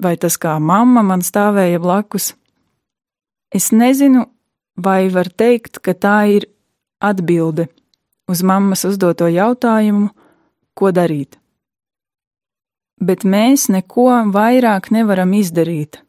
[0.00, 2.32] vai tas, kā mamma man stāvēja blakus,
[3.52, 4.24] es nezinu,
[4.80, 6.48] vai var teikt, ka tā ir
[7.04, 7.68] atbilde
[8.30, 10.10] uz mammas uzdoto jautājumu,
[10.74, 11.38] ko darīt.
[13.02, 16.00] Bet mēs neko vairāk nevaram izdarīt.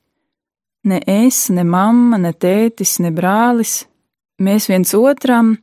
[0.83, 3.85] Ne es, ne mamma, ne tētis, ne brālis,
[4.37, 5.55] mēs viens otram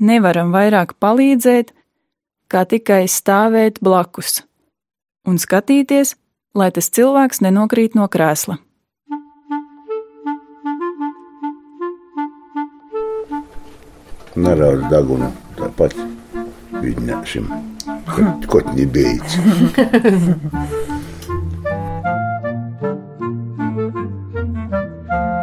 [0.00, 1.74] nevaram vairāk palīdzēt,
[2.50, 4.40] kā tikai stāvēt blakus
[5.28, 6.14] un skatīties,
[6.56, 8.56] lai tas cilvēks nenokrīt no krēsla.
[14.40, 15.28] Nerāda degunu
[15.60, 15.96] tāpat
[16.80, 17.50] viņa šim
[18.50, 19.36] kotņi beidz.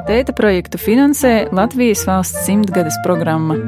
[0.07, 3.59] Tēta projektu finansē Latvijas valsts simtgades programma.